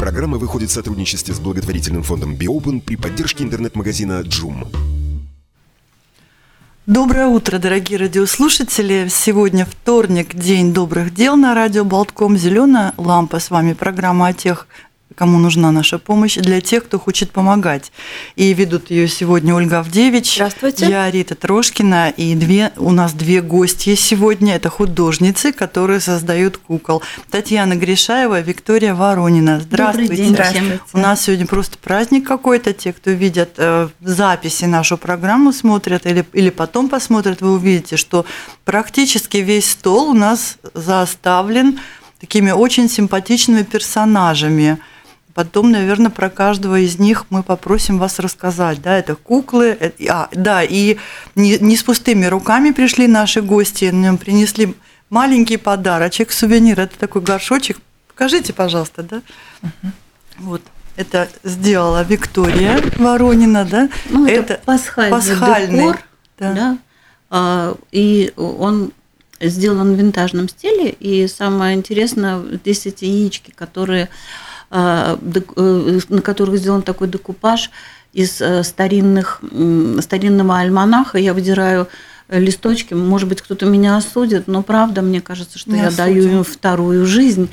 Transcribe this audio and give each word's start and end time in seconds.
Программа 0.00 0.38
выходит 0.38 0.70
в 0.70 0.72
сотрудничестве 0.72 1.34
с 1.34 1.40
благотворительным 1.40 2.02
фондом 2.02 2.34
Биопен 2.34 2.80
при 2.80 2.96
поддержке 2.96 3.44
интернет-магазина 3.44 4.22
Джум. 4.22 4.66
Доброе 6.86 7.26
утро, 7.26 7.58
дорогие 7.58 7.98
радиослушатели. 7.98 9.08
Сегодня 9.10 9.66
вторник, 9.66 10.34
день 10.34 10.72
добрых 10.72 11.12
дел 11.12 11.36
на 11.36 11.54
радио 11.54 11.84
Болтком. 11.84 12.38
Зеленая 12.38 12.94
лампа 12.96 13.40
с 13.40 13.50
вами. 13.50 13.74
Программа 13.74 14.28
о 14.28 14.32
тех 14.32 14.68
кому 15.20 15.38
нужна 15.38 15.70
наша 15.70 15.98
помощь, 15.98 16.36
для 16.36 16.62
тех, 16.62 16.84
кто 16.84 16.98
хочет 16.98 17.30
помогать. 17.30 17.92
И 18.36 18.54
ведут 18.54 18.90
ее 18.90 19.06
сегодня 19.06 19.54
Ольга 19.54 19.80
Авдевич. 19.80 20.36
Здравствуйте. 20.36 20.88
Я 20.88 21.10
Рита 21.10 21.34
Трошкина. 21.34 22.08
И 22.08 22.34
две, 22.34 22.72
у 22.78 22.90
нас 22.90 23.12
две 23.12 23.42
гости 23.42 23.96
сегодня. 23.96 24.56
Это 24.56 24.70
художницы, 24.70 25.52
которые 25.52 26.00
создают 26.00 26.56
кукол. 26.56 27.02
Татьяна 27.30 27.76
Гришаева, 27.76 28.40
Виктория 28.40 28.94
Воронина. 28.94 29.60
Здравствуйте. 29.60 30.08
Добрый 30.08 30.24
день. 30.24 30.32
Здравствуйте. 30.32 30.80
У 30.94 30.98
нас 30.98 31.20
сегодня 31.20 31.46
просто 31.46 31.76
праздник 31.76 32.26
какой-то. 32.26 32.72
Те, 32.72 32.94
кто 32.94 33.10
видят 33.10 33.50
э, 33.58 33.90
записи 34.00 34.64
нашу 34.64 34.96
программу, 34.96 35.52
смотрят 35.52 36.06
или, 36.06 36.24
или 36.32 36.48
потом 36.48 36.88
посмотрят, 36.88 37.42
вы 37.42 37.52
увидите, 37.52 37.98
что 37.98 38.24
практически 38.64 39.36
весь 39.36 39.70
стол 39.70 40.12
у 40.12 40.14
нас 40.14 40.56
заставлен 40.72 41.78
такими 42.20 42.52
очень 42.52 42.88
симпатичными 42.88 43.64
персонажами. 43.64 44.78
Потом, 45.34 45.70
наверное, 45.70 46.10
про 46.10 46.28
каждого 46.28 46.78
из 46.78 46.98
них 46.98 47.26
мы 47.30 47.42
попросим 47.42 47.98
вас 47.98 48.18
рассказать. 48.18 48.82
Да, 48.82 48.98
это 48.98 49.14
куклы. 49.14 49.76
э, 49.78 49.90
А, 50.08 50.28
да, 50.32 50.62
и 50.62 50.98
не, 51.34 51.58
не 51.58 51.76
с 51.76 51.82
пустыми 51.82 52.26
руками 52.26 52.72
пришли 52.72 53.06
наши 53.06 53.40
гости. 53.42 53.86
Нам 53.86 54.18
принесли 54.18 54.74
маленький 55.08 55.56
подарочек, 55.56 56.32
сувенир. 56.32 56.80
Это 56.80 56.98
такой 56.98 57.22
горшочек. 57.22 57.78
Покажите, 58.08 58.52
пожалуйста, 58.52 59.02
да? 59.02 59.22
Вот. 60.38 60.62
Это 60.96 61.28
сделала 61.44 62.02
Виктория 62.02 62.78
Воронина, 62.98 63.64
да? 63.64 63.88
Ну, 64.10 64.26
это, 64.26 64.54
это 64.54 64.62
пасхальный, 64.64 65.10
пасхальный 65.10 65.78
декор, 65.78 65.98
да. 66.38 66.52
да. 66.52 66.78
А, 67.30 67.76
и 67.92 68.32
он 68.36 68.92
сделан 69.40 69.94
в 69.94 69.96
винтажном 69.96 70.48
стиле. 70.48 70.90
И 70.90 71.26
самое 71.28 71.76
интересное, 71.76 72.42
здесь 72.52 72.86
эти 72.86 73.04
яички, 73.04 73.52
которые 73.52 74.08
на 74.70 76.22
которых 76.22 76.58
сделан 76.58 76.82
такой 76.82 77.08
декупаж 77.08 77.70
из 78.12 78.40
э, 78.40 78.62
старинных, 78.62 79.40
старинного 80.00 80.58
альманаха. 80.58 81.18
Я 81.18 81.34
выдираю 81.34 81.88
листочки, 82.28 82.94
может 82.94 83.28
быть, 83.28 83.42
кто-то 83.42 83.66
меня 83.66 83.96
осудит, 83.96 84.46
но 84.46 84.62
правда, 84.62 85.02
мне 85.02 85.20
кажется, 85.20 85.58
что 85.58 85.70
Не 85.70 85.78
я 85.80 85.88
осудим. 85.88 86.04
даю 86.04 86.28
им 86.30 86.44
вторую 86.44 87.04
жизнь. 87.06 87.48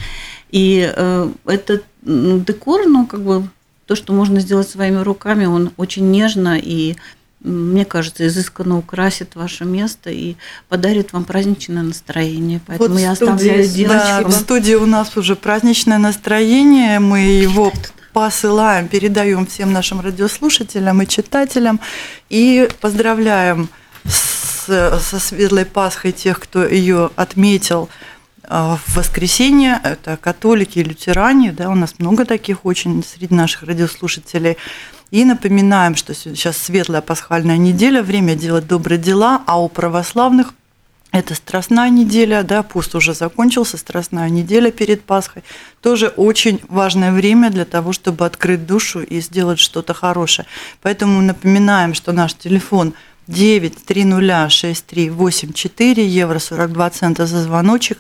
И 0.52 0.92
э, 0.96 1.30
этот 1.46 1.84
декор, 2.04 2.86
ну, 2.88 3.06
как 3.08 3.22
бы 3.22 3.48
то, 3.86 3.96
что 3.96 4.14
можно 4.14 4.40
сделать 4.40 4.70
своими 4.70 4.98
руками, 5.02 5.46
он 5.46 5.72
очень 5.78 6.09
нежно 6.12 6.58
и 6.62 6.96
мне 7.40 7.86
кажется, 7.86 8.26
изысканно 8.28 8.78
украсит 8.78 9.36
ваше 9.36 9.64
место 9.64 10.09
и 10.09 10.36
подарит 10.70 11.14
вам 11.14 11.24
праздничное 11.24 11.84
настроение. 11.84 12.62
Поэтому 12.66 12.90
вот 12.90 13.00
я 13.00 13.16
студии, 13.16 13.31
оставляю 13.31 13.68
девочки. 13.68 13.98
Да, 13.98 14.24
в 14.24 14.31
студии 14.31 14.74
у 14.74 14.86
нас 14.86 15.16
уже 15.18 15.36
праздничное 15.36 16.00
настроение. 16.00 17.00
Мы 17.00 17.20
его 17.20 17.72
посылаем, 18.12 18.88
передаем 18.88 19.46
всем 19.46 19.72
нашим 19.72 20.02
радиослушателям 20.02 21.02
и 21.03 21.08
читателям. 21.08 21.80
И 22.30 22.68
поздравляем 22.81 23.70
с, 24.03 25.00
со 25.00 25.20
Светлой 25.20 25.66
Пасхой 25.66 26.14
тех, 26.14 26.40
кто 26.40 26.66
ее 26.66 27.12
отметил 27.16 27.90
в 28.50 28.80
воскресенье. 28.96 29.80
Это 29.84 30.18
католики 30.18 30.80
и 30.80 30.84
лютеране. 30.84 31.52
Да, 31.52 31.70
у 31.70 31.76
нас 31.76 31.96
много 32.00 32.26
таких 32.26 32.66
очень 32.66 33.03
среди 33.03 33.34
наших 33.34 33.64
радиослушателей. 33.64 34.58
И 35.09 35.23
напоминаем, 35.23 35.95
что 35.95 36.13
сейчас 36.13 36.57
светлая 36.57 37.01
пасхальная 37.01 37.57
неделя, 37.57 38.03
время 38.03 38.35
делать 38.35 38.68
добрые 38.68 39.00
дела, 39.00 39.41
а 39.45 39.62
у 39.62 39.69
православных 39.69 40.53
это 41.13 41.35
Страстная 41.35 41.90
неделя, 41.90 42.44
да, 42.44 42.63
пост 42.63 42.94
уже 42.94 43.13
закончился, 43.13 43.78
Страстная 43.78 44.29
неделя 44.29 44.72
перед 44.72 45.03
Пасхой. 45.03 45.41
Тоже 45.81 46.09
очень 46.09 46.59
важное 46.67 47.13
время 47.13 47.50
для 47.50 47.63
того, 47.63 47.94
чтобы 47.94 48.25
открыть 48.25 48.67
душу 48.67 49.01
и 49.01 49.22
сделать 49.22 49.57
что-то 49.57 49.94
хорошее. 49.94 50.46
Поэтому 50.81 51.22
напоминаем, 51.22 51.94
что 51.94 52.12
наш 52.12 52.34
телефон 52.34 52.94
9306384, 53.29 56.03
евро 56.03 56.40
42 56.40 56.90
цента 56.90 57.25
за 57.25 57.41
звоночек, 57.41 58.00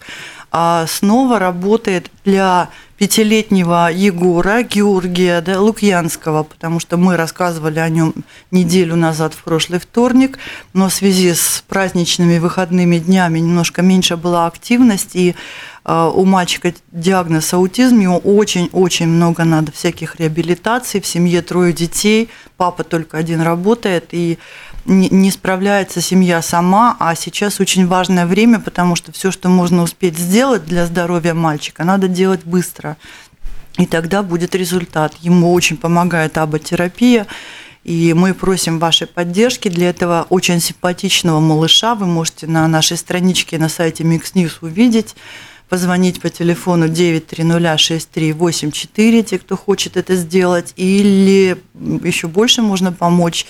а 0.51 0.85
снова 0.87 1.39
работает 1.39 2.11
для 2.25 2.69
пятилетнего 2.97 3.91
Егора 3.91 4.63
Георгия 4.63 5.41
да, 5.41 5.61
Лукьянского, 5.61 6.43
потому 6.43 6.79
что 6.79 6.97
мы 6.97 7.15
рассказывали 7.15 7.79
о 7.79 7.89
нем 7.89 8.13
неделю 8.51 8.95
назад 8.95 9.33
в 9.33 9.43
прошлый 9.43 9.79
вторник, 9.79 10.39
но 10.73 10.89
в 10.89 10.93
связи 10.93 11.33
с 11.33 11.63
праздничными 11.67 12.39
выходными 12.39 12.97
днями 12.97 13.39
немножко 13.39 13.83
меньше 13.83 14.17
была 14.17 14.47
активность, 14.47 15.15
и 15.15 15.35
э, 15.85 16.11
у 16.13 16.25
мальчика 16.25 16.73
диагноз 16.91 17.53
аутизм, 17.53 17.99
ему 17.99 18.17
очень-очень 18.17 19.07
много 19.07 19.43
надо 19.43 19.71
всяких 19.71 20.15
реабилитаций, 20.19 20.99
в 20.99 21.05
семье 21.05 21.43
трое 21.43 21.73
детей, 21.73 22.29
папа 22.57 22.83
только 22.83 23.17
один 23.17 23.41
работает, 23.41 24.07
и 24.11 24.39
не 24.87 25.31
справляется 25.31 26.01
семья 26.01 26.41
сама, 26.41 26.95
а 26.99 27.15
сейчас 27.15 27.59
очень 27.59 27.87
важное 27.87 28.25
время, 28.25 28.59
потому 28.59 28.95
что 28.95 29.11
все, 29.11 29.31
что 29.31 29.49
можно 29.49 29.83
успеть 29.83 30.17
сделать 30.17 30.65
для 30.65 30.85
здоровья 30.85 31.33
мальчика, 31.33 31.83
надо 31.83 32.07
делать 32.07 32.45
быстро. 32.45 32.95
И 33.77 33.85
тогда 33.85 34.23
будет 34.23 34.55
результат. 34.55 35.13
Ему 35.21 35.53
очень 35.53 35.77
помогает 35.77 36.37
аботерапия. 36.37 37.27
И 37.83 38.13
мы 38.13 38.33
просим 38.33 38.79
вашей 38.79 39.07
поддержки. 39.07 39.69
Для 39.69 39.89
этого 39.89 40.25
очень 40.29 40.59
симпатичного 40.59 41.39
малыша 41.39 41.93
вы 41.93 42.05
можете 42.05 42.47
на 42.47 42.67
нашей 42.67 42.97
страничке 42.97 43.59
на 43.59 43.69
сайте 43.69 44.03
Mix 44.03 44.33
News 44.33 44.57
увидеть 44.61 45.15
позвонить 45.69 46.21
по 46.21 46.29
телефону 46.29 46.87
9306384, 46.87 49.23
те, 49.23 49.37
кто 49.37 49.57
хочет 49.57 49.97
это 49.97 50.15
сделать, 50.15 50.71
или 50.77 51.57
еще 52.03 52.27
больше 52.27 52.61
можно 52.61 52.93
помочь 52.93 53.45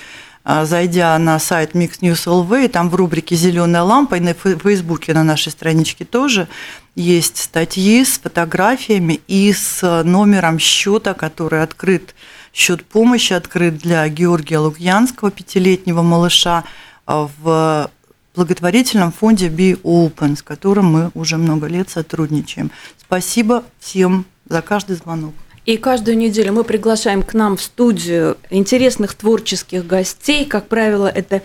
зайдя 0.48 1.18
на 1.20 1.40
сайт 1.40 1.74
Mix 1.76 2.00
News 2.00 2.26
LV, 2.26 2.70
там 2.70 2.90
в 2.90 2.96
рубрике 2.96 3.36
«Зеленая 3.36 3.84
лампа» 3.84 4.16
и 4.16 4.22
на 4.22 4.34
Фейсбуке 4.34 5.14
на 5.14 5.24
нашей 5.24 5.52
страничке 5.52 6.06
тоже 6.06 6.48
есть 6.96 7.38
статьи 7.38 8.06
с 8.06 8.18
фотографиями 8.18 9.20
и 9.28 9.52
с 9.52 10.04
номером 10.04 10.58
счета, 10.58 11.14
который 11.14 11.62
открыт, 11.62 12.16
счет 12.54 12.86
помощи 12.86 13.34
открыт 13.34 13.78
для 13.78 14.08
Георгия 14.08 14.60
Лукьянского, 14.60 15.32
пятилетнего 15.32 16.02
малыша, 16.02 16.64
в 17.06 17.90
благотворительном 18.36 19.12
фонде 19.12 19.48
Be 19.48 19.82
Open, 19.82 20.38
с 20.38 20.44
которым 20.44 20.86
мы 20.86 21.12
уже 21.14 21.38
много 21.38 21.68
лет 21.68 21.90
сотрудничаем. 21.90 22.72
Спасибо 23.00 23.64
всем 23.80 24.26
за 24.48 24.62
каждый 24.62 24.96
звонок. 24.96 25.34
И 25.68 25.76
каждую 25.76 26.18
неделю 26.18 26.54
мы 26.54 26.64
приглашаем 26.64 27.22
к 27.22 27.34
нам 27.34 27.58
в 27.58 27.62
студию 27.62 28.38
интересных 28.50 29.16
творческих 29.16 29.86
гостей. 29.86 30.46
Как 30.46 30.70
правило, 30.70 31.12
это 31.14 31.42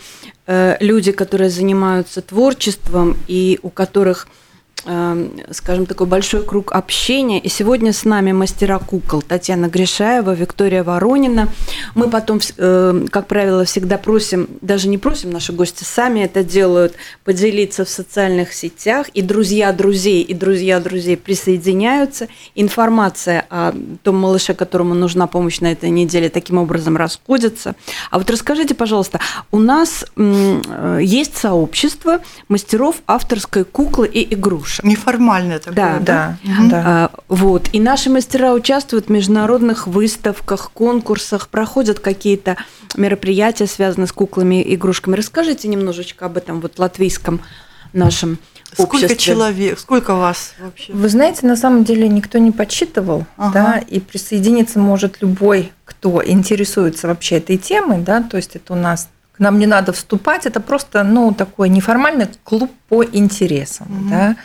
э, 0.47 0.77
люди, 0.79 1.11
которые 1.11 1.51
занимаются 1.51 2.23
творчеством 2.23 3.19
и 3.27 3.59
у 3.65 3.69
которых 3.69 4.29
скажем, 4.83 5.87
такой 5.87 6.07
большой 6.07 6.43
круг 6.43 6.73
общения. 6.73 7.39
И 7.39 7.49
сегодня 7.49 7.93
с 7.93 8.05
нами 8.05 8.33
мастера 8.33 8.81
кукол 8.81 9.23
Татьяна 9.23 9.67
Гришаева, 9.67 10.35
Виктория 10.35 10.83
Воронина. 10.83 11.49
Мы 11.95 12.11
потом, 12.11 12.41
э, 12.57 13.07
как 13.11 13.29
правило, 13.29 13.65
всегда 13.65 13.97
просим, 13.97 14.49
даже 14.61 14.89
не 14.89 14.99
просим, 14.99 15.31
наши 15.31 15.53
гости 15.53 15.85
сами 15.85 16.21
это 16.21 16.43
делают, 16.43 16.95
поделиться 17.25 17.85
в 17.85 17.89
социальных 17.89 18.53
сетях. 18.53 19.09
И 19.11 19.23
друзья 19.23 19.73
друзей, 19.73 20.23
и 20.23 20.35
друзья 20.35 20.81
друзей 20.81 21.17
присоединяются. 21.17 22.27
Информация 22.57 23.47
о 23.51 23.73
том 24.03 24.17
малыше, 24.17 24.55
которому 24.55 24.95
нужна 24.95 25.29
помощь 25.29 25.61
на 25.61 25.71
этой 25.71 25.91
неделе, 25.91 26.29
таким 26.29 26.59
образом 26.59 26.97
расходится. 26.97 27.77
А 28.11 28.19
вот 28.19 28.29
расскажите, 28.31 28.75
пожалуйста, 28.75 29.21
у 29.53 29.61
нас 29.61 30.05
э, 30.17 30.99
есть 31.03 31.37
сообщество 31.37 32.19
мастеров 32.49 32.97
авторской 33.07 33.65
куклы 33.65 34.09
и 34.09 34.35
игрушек. 34.35 34.72
Хорошее, 34.73 34.91
неформальное 34.91 35.59
такое. 35.59 35.75
Да, 35.75 35.99
Да, 36.01 36.39
да. 36.71 36.83
А, 36.87 37.11
вот. 37.29 37.69
И 37.73 37.81
наши 37.81 38.11
мастера 38.11 38.53
участвуют 38.53 39.07
в 39.07 39.11
международных 39.11 39.87
выставках, 39.87 40.71
конкурсах, 40.73 41.49
проходят 41.49 41.99
какие-то 42.01 42.57
мероприятия, 42.97 43.67
связанные 43.67 44.07
с 44.07 44.13
куклами 44.13 44.63
и 44.63 44.75
игрушками. 44.75 45.17
Расскажите 45.17 45.69
немножечко 45.69 46.27
об 46.27 46.37
этом 46.37 46.61
вот 46.61 46.79
латвийском 46.79 47.41
нашем 47.93 48.39
Сколько 48.73 48.95
обществе. 48.97 49.17
человек, 49.17 49.79
сколько 49.79 50.15
вас 50.15 50.55
вообще? 50.59 50.93
Вы 50.95 51.09
знаете, 51.11 51.47
на 51.47 51.57
самом 51.57 51.85
деле 51.85 52.09
никто 52.09 52.39
не 52.39 52.51
подсчитывал, 52.51 53.27
Ага. 53.37 53.53
да, 53.53 53.79
и 53.79 54.01
присоединиться 54.01 54.79
может 54.79 55.21
любой, 55.21 55.73
кто 55.85 56.23
интересуется 56.25 57.07
вообще 57.07 57.37
этой 57.37 57.59
темой, 57.59 57.99
да, 58.01 58.23
то 58.23 58.39
есть 58.39 58.57
это 58.57 58.73
у 58.73 58.77
нас 58.77 59.11
к 59.33 59.41
нам 59.41 59.59
не 59.59 59.67
надо 59.67 59.93
вступать, 59.93 60.47
это 60.47 60.61
просто, 60.61 61.03
ну, 61.05 61.35
такой 61.35 61.69
неформальный 61.69 62.29
клуб 62.45 62.71
по 62.89 63.05
интересам, 63.05 63.89
Мгм. 63.91 64.09
да, 64.11 64.37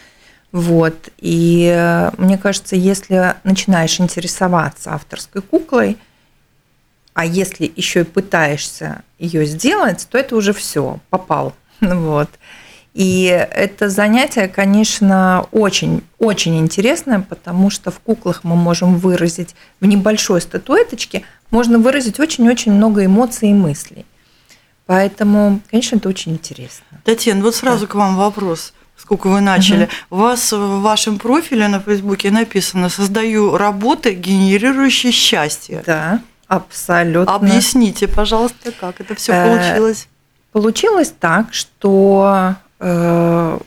вот, 0.58 1.10
и 1.20 1.72
э, 1.72 2.10
мне 2.18 2.40
кажется, 2.40 2.76
если 2.76 3.36
начинаешь 3.44 4.00
интересоваться 4.00 4.92
авторской 4.92 5.44
куклой, 5.44 5.98
а 7.14 7.26
если 7.26 7.72
еще 7.76 8.02
и 8.02 8.06
пытаешься 8.06 9.04
ее 9.20 9.46
сделать, 9.46 10.08
то 10.10 10.18
это 10.18 10.36
уже 10.36 10.54
все, 10.54 11.00
попал, 11.12 11.54
вот. 11.82 12.30
И 12.96 13.26
это 13.26 13.90
занятие, 13.90 14.48
конечно, 14.48 15.46
очень, 15.52 16.02
очень 16.18 16.58
интересное, 16.58 17.20
потому 17.20 17.70
что 17.70 17.92
в 17.92 18.00
куклах 18.00 18.44
мы 18.44 18.56
можем 18.56 18.98
выразить, 18.98 19.54
в 19.80 19.86
небольшой 19.86 20.42
статуэточке 20.42 21.22
можно 21.52 21.78
выразить 21.78 22.20
очень-очень 22.20 22.72
много 22.72 23.06
эмоций 23.06 23.52
и 23.52 23.54
мыслей. 23.54 24.08
Поэтому, 24.88 25.60
конечно, 25.70 25.98
это 25.98 26.10
очень 26.10 26.32
интересно. 26.32 27.00
Татьяна, 27.04 27.44
вот 27.44 27.54
сразу 27.54 27.88
к 27.88 27.94
вам 27.94 28.16
вопрос. 28.16 28.74
Сколько 29.08 29.28
вы 29.30 29.40
начали? 29.40 29.88
У 30.10 30.18
вас 30.18 30.52
в 30.52 30.82
вашем 30.82 31.18
профиле 31.18 31.70
на 31.70 31.80
Фейсбуке 31.80 32.30
написано 32.30 32.90
«Создаю 32.90 33.56
работы, 33.56 34.14
генерирующие 34.14 35.14
счастье». 35.14 35.82
Да, 35.86 36.20
абсолютно. 36.50 37.34
Объясните, 37.34 38.10
пожалуйста, 38.10 38.74
как 38.78 39.00
это 39.00 39.16
все 39.16 39.32
Э, 39.32 39.48
получилось? 39.72 40.10
Получилось 40.52 41.14
так, 41.18 41.54
что 41.54 42.56
э, 42.82 43.60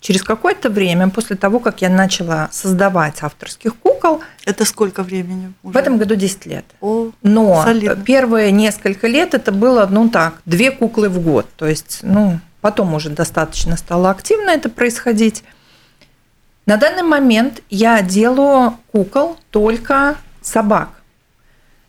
через 0.00 0.22
какое-то 0.22 0.68
время, 0.68 1.08
после 1.08 1.36
того, 1.36 1.60
как 1.60 1.80
я 1.80 1.88
начала 1.88 2.50
создавать 2.52 3.22
авторских 3.22 3.76
кукол, 3.76 4.20
Это 4.44 4.66
сколько 4.66 5.02
времени? 5.02 5.54
в 5.62 5.68
уже? 5.70 5.78
этом 5.78 5.96
году 5.96 6.14
10 6.14 6.44
лет. 6.44 6.66
О, 6.82 7.08
Но 7.22 7.62
Солидно. 7.64 7.96
первые 8.04 8.50
несколько 8.52 9.06
лет 9.08 9.32
это 9.32 9.50
было, 9.50 9.88
ну 9.90 10.10
так, 10.10 10.34
две 10.44 10.70
куклы 10.70 11.08
в 11.08 11.20
год. 11.20 11.46
То 11.56 11.64
есть, 11.66 12.00
ну, 12.02 12.38
потом 12.64 12.94
уже 12.94 13.10
достаточно 13.10 13.76
стало 13.76 14.08
активно 14.08 14.48
это 14.48 14.70
происходить. 14.70 15.44
На 16.64 16.78
данный 16.78 17.02
момент 17.02 17.60
я 17.68 18.00
делаю 18.00 18.78
кукол 18.90 19.36
только 19.50 20.16
собак. 20.40 20.88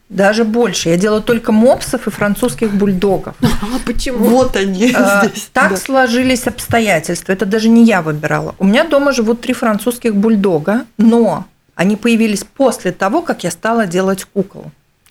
Даже 0.09 0.43
больше. 0.43 0.89
Я 0.89 0.97
делаю 0.97 1.21
только 1.23 1.53
мопсов 1.53 2.07
и 2.07 2.11
французских 2.11 2.73
бульдогов. 2.73 3.35
А 3.41 3.79
почему? 3.85 4.17
вот 4.25 4.57
они 4.57 4.91
Э, 4.93 5.29
здесь. 5.29 5.49
Так 5.53 5.69
да. 5.69 5.77
сложились 5.77 6.45
обстоятельства. 6.45 7.31
Это 7.31 7.45
даже 7.45 7.69
не 7.69 7.85
я 7.85 8.01
выбирала. 8.01 8.53
У 8.59 8.65
меня 8.65 8.83
дома 8.83 9.13
живут 9.13 9.39
три 9.39 9.53
французских 9.53 10.13
бульдога, 10.13 10.85
но 10.97 11.45
они 11.75 11.95
появились 11.95 12.43
после 12.43 12.91
того, 12.91 13.21
как 13.21 13.45
я 13.45 13.51
стала 13.51 13.87
делать 13.87 14.25
кукол. 14.25 14.65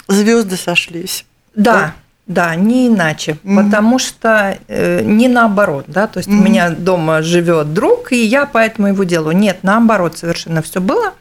Звезды 0.08 0.58
сошлись. 0.58 1.25
Да, 1.55 1.72
да, 1.72 1.94
не 2.26 2.88
иначе, 2.88 3.36
Мгм. 3.42 3.64
потому 3.64 3.98
что 3.98 4.56
э, 4.68 5.02
не 5.02 5.28
наоборот, 5.28 5.84
да, 5.88 6.06
то 6.06 6.18
есть 6.18 6.28
у 6.28 6.32
Мгм. 6.32 6.44
меня 6.44 6.70
дома 6.70 7.22
живет 7.22 7.74
друг, 7.74 8.12
и 8.12 8.24
я 8.24 8.46
поэтому 8.46 8.88
его 8.88 9.04
делаю. 9.04 9.36
Нет, 9.36 9.58
наоборот, 9.62 10.16
совершенно 10.16 10.62
все 10.62 10.80
было. 10.80 11.12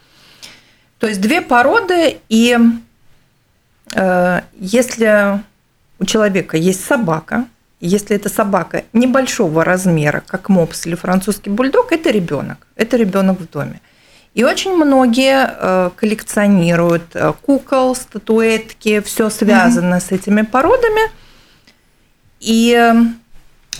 То 1.00 1.08
есть 1.08 1.20
две 1.20 1.42
породы, 1.42 2.18
и 2.30 2.58
э, 3.94 4.42
если 4.60 5.42
у 6.00 6.06
человека 6.06 6.58
есть 6.58 6.86
собака, 6.86 7.46
если 7.82 8.16
эта 8.16 8.30
собака 8.30 8.84
небольшого 8.94 9.66
размера, 9.66 10.24
как 10.26 10.48
мопс 10.48 10.86
или 10.88 10.96
французский 10.96 11.50
бульдог, 11.50 11.92
это 11.92 12.12
ребенок, 12.12 12.66
это 12.78 12.96
ребенок 12.96 13.42
в 13.42 13.50
доме. 13.50 13.82
И 14.34 14.44
очень 14.44 14.76
многие 14.76 15.48
э, 15.48 15.92
коллекционируют 15.96 17.04
э, 17.14 17.34
кукол, 17.46 17.96
статуэтки, 17.96 19.00
все 19.02 19.30
связано 19.30 20.00
с 20.00 20.12
этими 20.12 20.42
породами. 20.42 21.02
И 22.40 22.74
э, 22.74 22.94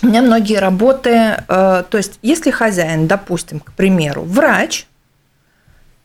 у 0.02 0.06
меня 0.06 0.22
многие 0.22 0.60
работы, 0.60 1.10
э, 1.10 1.38
то 1.48 1.98
есть 1.98 2.20
если 2.22 2.52
хозяин, 2.52 3.08
допустим, 3.08 3.58
к 3.58 3.72
примеру, 3.72 4.22
врач, 4.22 4.86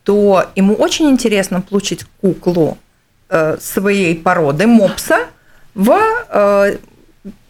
то 0.03 0.49
ему 0.55 0.73
очень 0.73 1.09
интересно 1.09 1.61
получить 1.61 2.05
куклу 2.21 2.77
своей 3.59 4.15
породы 4.15 4.65
мопса 4.65 5.27
в 5.75 5.99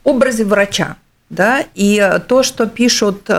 образе 0.03 0.43
врача. 0.43 0.97
Да? 1.29 1.63
И 1.73 2.19
то, 2.27 2.43
что 2.43 2.65
пишут 2.65 3.29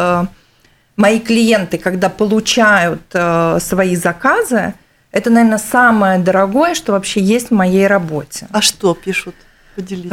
мои 1.01 1.19
клиенты, 1.19 1.79
когда 1.79 2.11
получают 2.11 3.01
э, 3.15 3.59
свои 3.61 3.97
заказы, 3.97 4.75
это, 5.13 5.31
наверное, 5.31 5.59
самое 5.59 6.19
дорогое, 6.19 6.75
что 6.75 6.93
вообще 6.93 7.21
есть 7.21 7.49
в 7.49 7.55
моей 7.55 7.87
работе. 7.87 8.47
А 8.53 8.61
что 8.61 8.95
пишут? 8.95 9.35
Поделитесь. 9.75 10.13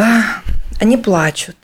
Они 0.80 0.98
плачут. 0.98 1.58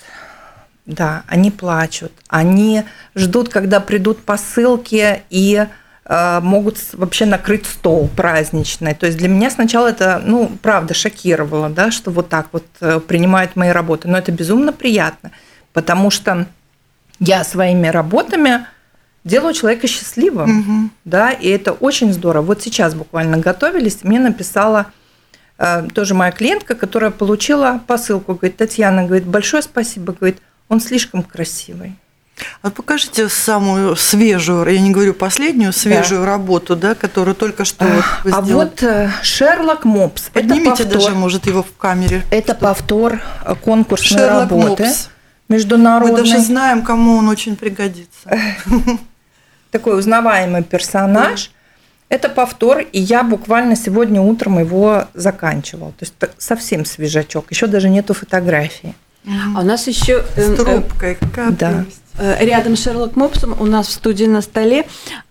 Да, 0.86 1.24
они 1.28 1.52
плачут. 1.52 2.12
Они 2.28 2.84
ждут, 3.16 3.48
когда 3.48 3.80
придут 3.80 4.20
посылки 4.26 5.24
и 5.30 5.66
э, 6.06 6.40
могут 6.42 6.78
вообще 6.92 7.26
накрыть 7.26 7.66
стол 7.66 8.10
праздничный. 8.14 8.94
То 8.94 9.06
есть 9.06 9.18
для 9.18 9.30
меня 9.30 9.50
сначала 9.50 9.88
это, 9.88 10.22
ну, 10.24 10.52
правда, 10.62 10.94
шокировало, 10.94 11.70
да, 11.70 11.92
что 11.92 12.12
вот 12.12 12.28
так 12.28 12.48
вот 12.52 12.66
э, 12.82 13.00
принимают 13.00 13.56
мои 13.56 13.70
работы. 13.70 14.10
Но 14.10 14.18
это 14.18 14.34
безумно 14.34 14.74
приятно, 14.74 15.32
потому 15.72 16.12
что 16.12 16.46
я 17.20 17.46
своими 17.46 17.88
работами 17.88 18.66
делаю 19.24 19.54
человека 19.54 19.88
счастливым, 19.88 20.50
Мгм. 20.50 20.92
да, 21.06 21.32
и 21.32 21.48
это 21.50 21.72
очень 21.72 22.12
здорово. 22.14 22.44
Вот 22.46 22.62
сейчас 22.62 22.94
буквально 22.94 23.38
готовились, 23.38 24.00
мне 24.04 24.20
написала 24.20 24.88
э, 25.58 25.88
тоже 25.94 26.14
моя 26.14 26.32
клиентка, 26.32 26.76
которая 26.76 27.12
получила 27.12 27.80
посылку, 27.88 28.34
говорит, 28.34 28.58
Татьяна, 28.58 29.06
говорит, 29.06 29.26
большое 29.26 29.62
спасибо, 29.64 30.14
говорит, 30.14 30.40
он 30.68 30.82
слишком 30.82 31.24
красивый. 31.24 31.96
А 32.64 32.72
покажите 32.72 33.30
самую 33.30 33.96
свежую, 33.96 34.66
я 34.68 34.80
не 34.82 34.90
говорю 34.90 35.14
последнюю, 35.14 35.72
свежую 35.72 36.26
работу, 36.26 36.76
да, 36.76 36.96
которую 36.96 37.36
только 37.36 37.64
что 37.64 37.86
вот 37.86 38.04
вы 38.24 38.32
а 38.32 38.42
сделали. 38.42 38.54
вот 38.54 38.84
э, 38.84 39.12
Шерлок 39.22 39.86
Мопс, 39.86 40.30
Поднимите 40.34 40.72
это 40.72 40.84
повтор, 40.84 41.02
даже, 41.04 41.16
может, 41.16 41.46
его 41.46 41.62
в 41.62 41.72
камере. 41.78 42.24
это 42.32 42.56
повтор 42.56 43.22
э, 43.46 43.54
конкурсной 43.64 44.20
Шерлок 44.20 44.50
работы 44.50 44.84
Мопс. 44.84 45.10
международной. 45.48 46.12
Мы 46.24 46.28
даже 46.30 46.40
знаем, 46.40 46.82
кому 46.82 47.18
он 47.18 47.30
очень 47.30 47.56
пригодится. 47.56 48.38
такой 49.74 50.00
узнаваемый 50.00 50.64
персонаж. 50.64 51.52
Это 52.08 52.30
повтор, 52.30 52.82
и 52.92 53.00
я 53.00 53.24
буквально 53.24 53.76
сегодня 53.76 54.22
утром 54.22 54.60
его 54.60 55.06
заканчивал. 55.16 55.94
То 55.98 56.06
есть 56.06 56.14
совсем 56.38 56.86
свежачок, 56.86 57.48
еще 57.50 57.66
даже 57.66 57.90
нету 57.90 58.14
фотографии. 58.14 58.94
А 59.56 59.62
у 59.62 59.64
нас 59.64 59.88
еще 59.88 60.24
С 60.36 60.56
трубкой, 60.56 61.16
какая 61.16 61.52
да. 61.52 61.86
Э, 62.20 62.46
Рядом 62.46 62.76
с 62.76 62.84
Шерлок 62.84 63.16
Мопсом 63.16 63.56
у 63.60 63.66
нас 63.66 63.88
в 63.88 63.92
студии 63.92 64.26
на 64.26 64.42
столе 64.42 64.86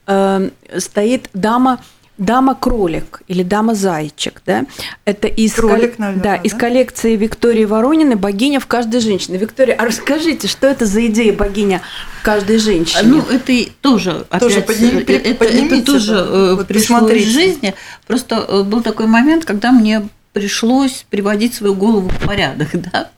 э, 0.07 0.51
стоит 0.79 1.29
дама 1.35 1.79
дама 2.25 2.55
кролик 2.55 3.23
или 3.29 3.43
дама 3.43 3.75
зайчик, 3.75 4.43
да? 4.47 4.64
Это 5.05 5.29
из 5.29 5.55
Кролик, 5.55 5.75
коллек- 5.75 5.95
наверное, 5.99 6.23
да, 6.23 6.37
из 6.37 6.52
да? 6.52 6.59
коллекции 6.59 7.17
Виктории 7.17 7.64
Ворониной 7.64 8.17
богиня 8.17 8.61
в 8.61 8.67
каждой 8.67 9.00
женщине. 9.00 9.38
Виктория, 9.38 9.75
а 9.76 9.85
расскажите, 9.85 10.49
что 10.49 10.67
это 10.67 10.87
за 10.87 11.07
идея 11.07 11.33
богиня 11.33 11.83
в 12.21 12.25
каждой 12.25 12.59
женщине? 12.59 13.02
Ну, 13.05 13.23
это 13.31 13.52
и 13.52 13.69
тоже, 13.81 14.25
Тоже 14.38 14.61
опять, 14.61 14.81
э, 14.81 15.00
это, 15.00 15.35
поднимите, 15.35 15.76
это 15.79 15.87
тоже 15.87 16.14
да. 16.14 16.26
э, 16.29 16.55
Вот 16.57 16.67
пришло 16.69 16.97
посмотрите. 16.97 17.25
из 17.25 17.33
жизни. 17.33 17.75
Просто 18.07 18.45
э, 18.49 18.62
был 18.62 18.83
такой 18.83 19.07
момент, 19.07 19.45
когда 19.45 19.73
мне 19.73 20.09
пришлось 20.33 21.05
приводить 21.11 21.55
свою 21.55 21.75
голову 21.75 22.09
в 22.09 22.26
порядок, 22.26 22.69
да. 22.73 23.11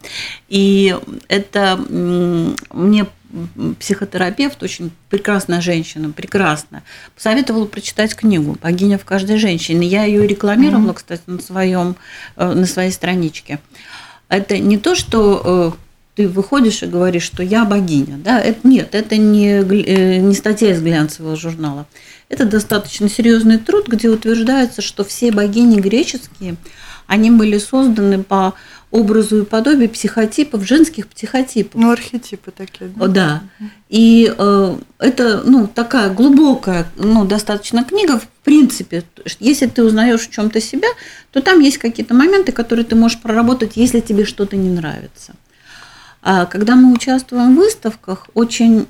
И 0.49 0.95
это 1.27 1.79
мне 1.89 3.05
психотерапевт, 3.79 4.61
очень 4.63 4.91
прекрасная 5.09 5.61
женщина, 5.61 6.11
прекрасно, 6.11 6.83
посоветовала 7.15 7.65
прочитать 7.65 8.15
книгу 8.15 8.57
«Богиня 8.61 8.97
в 8.97 9.05
каждой 9.05 9.37
женщине». 9.37 9.87
Я 9.87 10.03
ее 10.03 10.25
рекламировала, 10.27 10.93
кстати, 10.93 11.23
на, 11.27 11.41
своем, 11.41 11.95
э, 12.35 12.53
на 12.53 12.65
своей 12.65 12.91
страничке. 12.91 13.59
Это 14.29 14.57
не 14.57 14.77
то, 14.77 14.95
что 14.95 15.75
э, 15.75 15.85
ты 16.15 16.29
выходишь 16.29 16.81
и 16.81 16.87
говоришь, 16.87 17.23
что 17.23 17.43
я 17.43 17.65
богиня. 17.65 18.17
Да? 18.17 18.39
Это, 18.39 18.67
нет, 18.67 18.95
это 18.95 19.17
не, 19.17 19.61
э, 19.61 20.17
не 20.17 20.33
статья 20.33 20.71
из 20.71 20.81
глянцевого 20.81 21.35
журнала. 21.35 21.85
Это 22.29 22.45
достаточно 22.45 23.09
серьезный 23.09 23.59
труд, 23.59 23.87
где 23.87 24.09
утверждается, 24.09 24.81
что 24.81 25.03
все 25.03 25.31
богини 25.31 25.79
греческие, 25.79 26.55
они 27.07 27.31
были 27.31 27.57
созданы 27.57 28.23
по 28.23 28.53
образу 28.91 29.41
и 29.41 29.45
подобию 29.45 29.89
психотипов, 29.89 30.65
женских 30.65 31.07
психотипов. 31.07 31.81
Ну, 31.81 31.91
архетипы 31.91 32.51
такие. 32.51 32.89
Да. 32.95 33.07
да. 33.07 33.43
И 33.89 34.33
э, 34.35 34.75
это, 34.99 35.41
ну, 35.45 35.67
такая 35.67 36.13
глубокая, 36.13 36.87
ну, 36.95 37.25
достаточно 37.25 37.83
книга, 37.83 38.19
в 38.19 38.27
принципе. 38.43 39.03
Если 39.39 39.67
ты 39.67 39.83
узнаешь 39.83 40.21
в 40.21 40.31
чем-то 40.31 40.61
себя, 40.61 40.87
то 41.31 41.41
там 41.41 41.59
есть 41.59 41.77
какие-то 41.77 42.13
моменты, 42.13 42.53
которые 42.53 42.85
ты 42.85 42.95
можешь 42.95 43.19
проработать, 43.19 43.73
если 43.75 43.99
тебе 43.99 44.23
что-то 44.23 44.55
не 44.55 44.69
нравится. 44.69 45.33
А 46.21 46.45
когда 46.45 46.75
мы 46.75 46.91
участвуем 46.91 47.53
в 47.53 47.57
выставках, 47.57 48.29
очень 48.33 48.87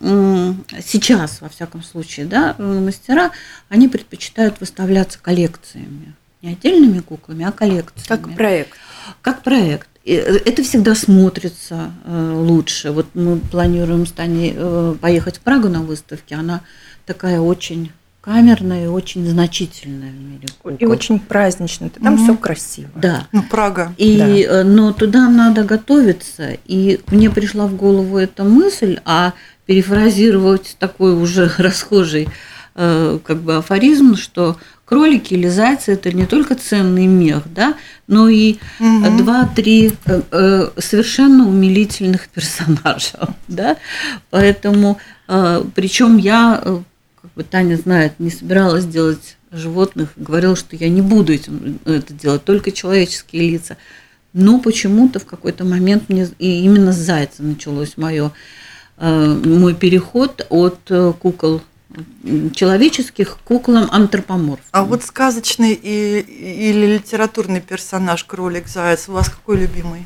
сейчас, 0.81 1.41
во 1.41 1.49
всяком 1.49 1.83
случае, 1.83 2.27
да, 2.27 2.55
мастера, 2.59 3.31
они 3.67 3.89
предпочитают 3.89 4.61
выставляться 4.61 5.19
коллекциями. 5.21 6.13
Не 6.41 6.51
отдельными 6.51 6.99
куклами, 6.99 7.45
а 7.45 7.51
коллекциями. 7.51 8.07
Как 8.07 8.35
проект. 8.35 8.77
Как 9.21 9.43
проект. 9.43 9.87
Это 10.05 10.61
всегда 10.61 10.93
смотрится 10.93 11.91
э, 12.05 12.33
лучше. 12.35 12.91
Вот 12.91 13.07
мы 13.15 13.37
планируем 13.37 14.05
с 14.05 14.11
Таней 14.11 14.53
э, 14.55 14.95
поехать 15.01 15.37
в 15.37 15.39
Прагу 15.39 15.67
на 15.67 15.81
выставке. 15.81 16.35
Она 16.35 16.61
такая 17.07 17.39
очень 17.39 17.91
камерная 18.21 18.85
и 18.85 18.87
очень 18.87 19.27
значительная 19.27 20.11
в 20.11 20.19
мире. 20.19 20.47
Кукол. 20.61 20.77
И 20.77 20.85
очень 20.85 21.19
праздничная. 21.19 21.89
Там 21.89 22.15
mm 22.15 22.23
все 22.23 22.37
красиво. 22.37 22.89
Да. 22.95 23.27
Ну, 23.31 23.41
Прага. 23.41 23.95
И, 23.97 24.17
да. 24.17 24.27
Э, 24.27 24.63
но 24.63 24.93
туда 24.93 25.27
надо 25.27 25.63
готовиться. 25.63 26.55
И 26.65 27.01
мне 27.07 27.31
пришла 27.31 27.65
в 27.65 27.75
голову 27.75 28.19
эта 28.19 28.43
мысль, 28.43 28.99
а 29.05 29.33
перефразировать 29.65 30.75
такой 30.77 31.15
уже 31.15 31.51
расхожий 31.57 32.29
как 32.75 33.37
бы 33.37 33.55
афоризм, 33.55 34.17
что 34.17 34.57
кролики 34.85 35.33
или 35.33 35.47
зайцы 35.47 35.93
это 35.93 36.11
не 36.11 36.25
только 36.25 36.55
ценный 36.55 37.07
мех, 37.07 37.43
да, 37.53 37.75
но 38.07 38.29
и 38.29 38.57
угу. 38.79 39.17
два-три 39.17 39.93
э, 40.05 40.21
э, 40.31 40.69
совершенно 40.77 41.47
умилительных 41.47 42.29
персонажа, 42.33 43.35
да, 43.47 43.77
поэтому, 44.29 44.99
э, 45.27 45.63
причем 45.73 46.17
я, 46.17 46.61
как 47.21 47.33
бы 47.35 47.43
Таня 47.43 47.75
знает, 47.75 48.13
не 48.19 48.29
собиралась 48.29 48.85
делать 48.85 49.37
животных, 49.51 50.09
говорила, 50.15 50.55
что 50.55 50.75
я 50.75 50.89
не 50.89 51.01
буду 51.01 51.33
этим, 51.33 51.79
это 51.85 52.13
делать, 52.13 52.43
только 52.45 52.71
человеческие 52.71 53.49
лица. 53.51 53.77
Но 54.33 54.59
почему-то 54.59 55.19
в 55.19 55.25
какой-то 55.25 55.63
момент 55.63 56.09
мне 56.09 56.27
и 56.39 56.59
именно 56.65 56.91
с 56.91 56.97
зайца 56.97 57.41
началось 57.41 57.95
мое, 57.95 58.33
мой 58.97 59.73
переход 59.73 60.45
от 60.49 60.91
кукол 61.21 61.61
человеческих 62.53 63.37
куклам 63.43 63.89
антропоморф. 63.91 64.61
А 64.71 64.83
вот 64.83 65.03
сказочный 65.03 65.73
и, 65.73 66.19
или 66.19 66.95
литературный 66.95 67.61
персонаж 67.61 68.23
кролик 68.23 68.67
заяц 68.67 69.07
у 69.07 69.13
вас 69.13 69.29
какой 69.29 69.57
любимый? 69.57 70.05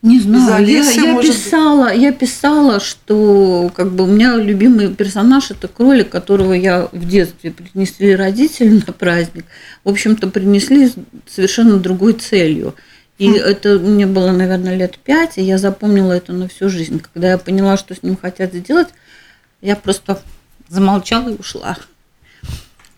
Не 0.00 0.20
знаю, 0.20 0.64
я, 0.64 0.88
я 0.88 1.20
писала, 1.20 1.92
я 1.92 2.12
писала, 2.12 2.78
что 2.78 3.68
как 3.74 3.90
бы 3.90 4.04
у 4.04 4.06
меня 4.06 4.36
любимый 4.36 4.94
персонаж 4.94 5.50
это 5.50 5.66
кролик, 5.66 6.08
которого 6.08 6.52
я 6.52 6.88
в 6.92 7.08
детстве 7.08 7.50
принесли 7.50 8.14
родители 8.14 8.80
на 8.86 8.92
праздник. 8.92 9.46
В 9.82 9.88
общем-то, 9.88 10.28
принесли 10.28 10.92
совершенно 11.26 11.78
другой 11.78 12.12
целью. 12.12 12.76
И 13.18 13.28
хм. 13.28 13.34
это 13.34 13.80
мне 13.80 14.06
было, 14.06 14.30
наверное, 14.30 14.76
лет 14.76 14.98
пять, 14.98 15.36
и 15.36 15.42
я 15.42 15.58
запомнила 15.58 16.12
это 16.12 16.32
на 16.32 16.46
всю 16.46 16.68
жизнь. 16.68 17.00
Когда 17.00 17.30
я 17.30 17.38
поняла, 17.38 17.76
что 17.76 17.96
с 17.96 18.04
ним 18.04 18.16
хотят 18.16 18.54
сделать, 18.54 18.90
я 19.60 19.76
просто 19.76 20.20
замолчала 20.68 21.30
и 21.30 21.36
ушла. 21.36 21.76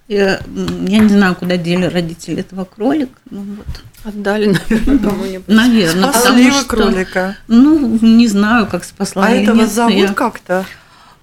Я, 0.09 0.41
я 0.89 0.99
не 0.99 1.09
знаю, 1.09 1.37
куда 1.37 1.57
дели 1.57 1.85
родители 1.85 2.41
этого 2.41 2.65
кролика. 2.65 3.13
Ну, 3.31 3.45
вот. 3.57 3.67
Отдали, 4.03 4.47
наверное, 4.71 4.99
кому-нибудь. 4.99 5.49
Наверное, 5.49 6.13
Спасли 6.13 6.51
что, 6.51 6.65
кролика. 6.65 7.37
Ну, 7.47 7.99
не 8.03 8.27
знаю, 8.27 8.67
как 8.67 8.85
спасла. 8.85 9.27
А 9.27 9.31
этого 9.31 9.57
нет, 9.57 9.73
зовут 9.73 9.95
я... 9.95 10.13
как-то? 10.13 10.67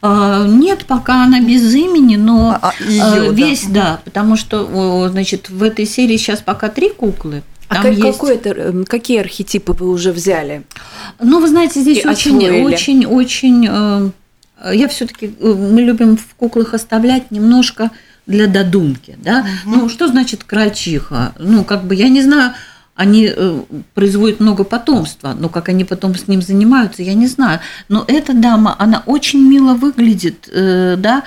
А, 0.02 0.46
нет, 0.48 0.86
пока 0.86 1.24
она 1.24 1.42
без 1.42 1.74
имени, 1.74 2.16
но 2.18 2.58
а, 2.62 2.72
ее, 2.80 3.30
а, 3.30 3.32
весь, 3.32 3.66
да. 3.66 3.72
да, 3.74 4.02
потому 4.06 4.38
что, 4.38 5.10
значит, 5.10 5.50
в 5.50 5.64
этой 5.64 5.86
серии 5.86 6.18
сейчас 6.18 6.40
пока 6.40 6.70
три 6.70 6.90
куклы. 6.90 7.42
а 7.68 7.82
как, 7.82 7.92
есть... 7.92 8.02
какой 8.02 8.36
это, 8.36 8.50
эм, 8.52 8.86
какие 8.86 9.20
архетипы 9.20 9.74
вы 9.74 9.90
уже 9.90 10.12
взяли? 10.12 10.64
Ну, 11.20 11.42
вы 11.42 11.48
знаете, 11.48 11.82
здесь 11.82 12.06
очень, 12.06 13.06
Э, 14.60 14.72
я 14.74 14.88
все-таки 14.88 15.34
э, 15.40 15.54
мы 15.54 15.82
любим 15.82 16.18
в 16.18 16.36
куклах 16.36 16.74
оставлять 16.74 17.32
немножко 17.32 17.92
для 18.26 18.48
додумки, 18.48 19.18
да. 19.24 19.46
Угу. 19.66 19.76
Ну 19.76 19.90
что 19.90 20.08
значит 20.08 20.44
крольчиха? 20.44 21.34
Ну 21.40 21.64
как 21.64 21.84
бы 21.86 21.96
я 21.96 22.10
не 22.10 22.22
знаю, 22.22 22.54
они 22.96 23.32
э, 23.34 23.62
производят 23.94 24.40
много 24.40 24.64
потомства, 24.64 25.36
но 25.38 25.50
как 25.50 25.70
они 25.70 25.86
потом 25.86 26.16
с 26.16 26.28
ним 26.28 26.42
занимаются, 26.42 27.04
я 27.04 27.14
не 27.14 27.28
знаю. 27.28 27.60
Но 27.90 28.04
эта 28.08 28.34
дама, 28.34 28.76
она 28.80 29.04
очень 29.06 29.48
мило 29.48 29.74
выглядит, 29.76 30.50
да. 30.52 31.24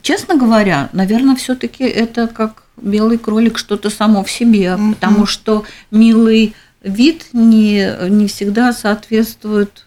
Честно 0.00 0.36
говоря, 0.36 0.88
наверное, 0.94 1.36
все-таки 1.36 1.84
это 1.84 2.28
как 2.28 2.62
белый 2.80 3.18
кролик 3.18 3.58
что-то 3.58 3.90
само 3.90 4.24
в 4.24 4.30
себе, 4.30 4.74
угу. 4.74 4.94
потому 4.94 5.26
что 5.26 5.64
милый 5.90 6.54
вид 6.82 7.26
не, 7.34 8.08
не 8.08 8.26
всегда 8.26 8.72
соответствует 8.72 9.84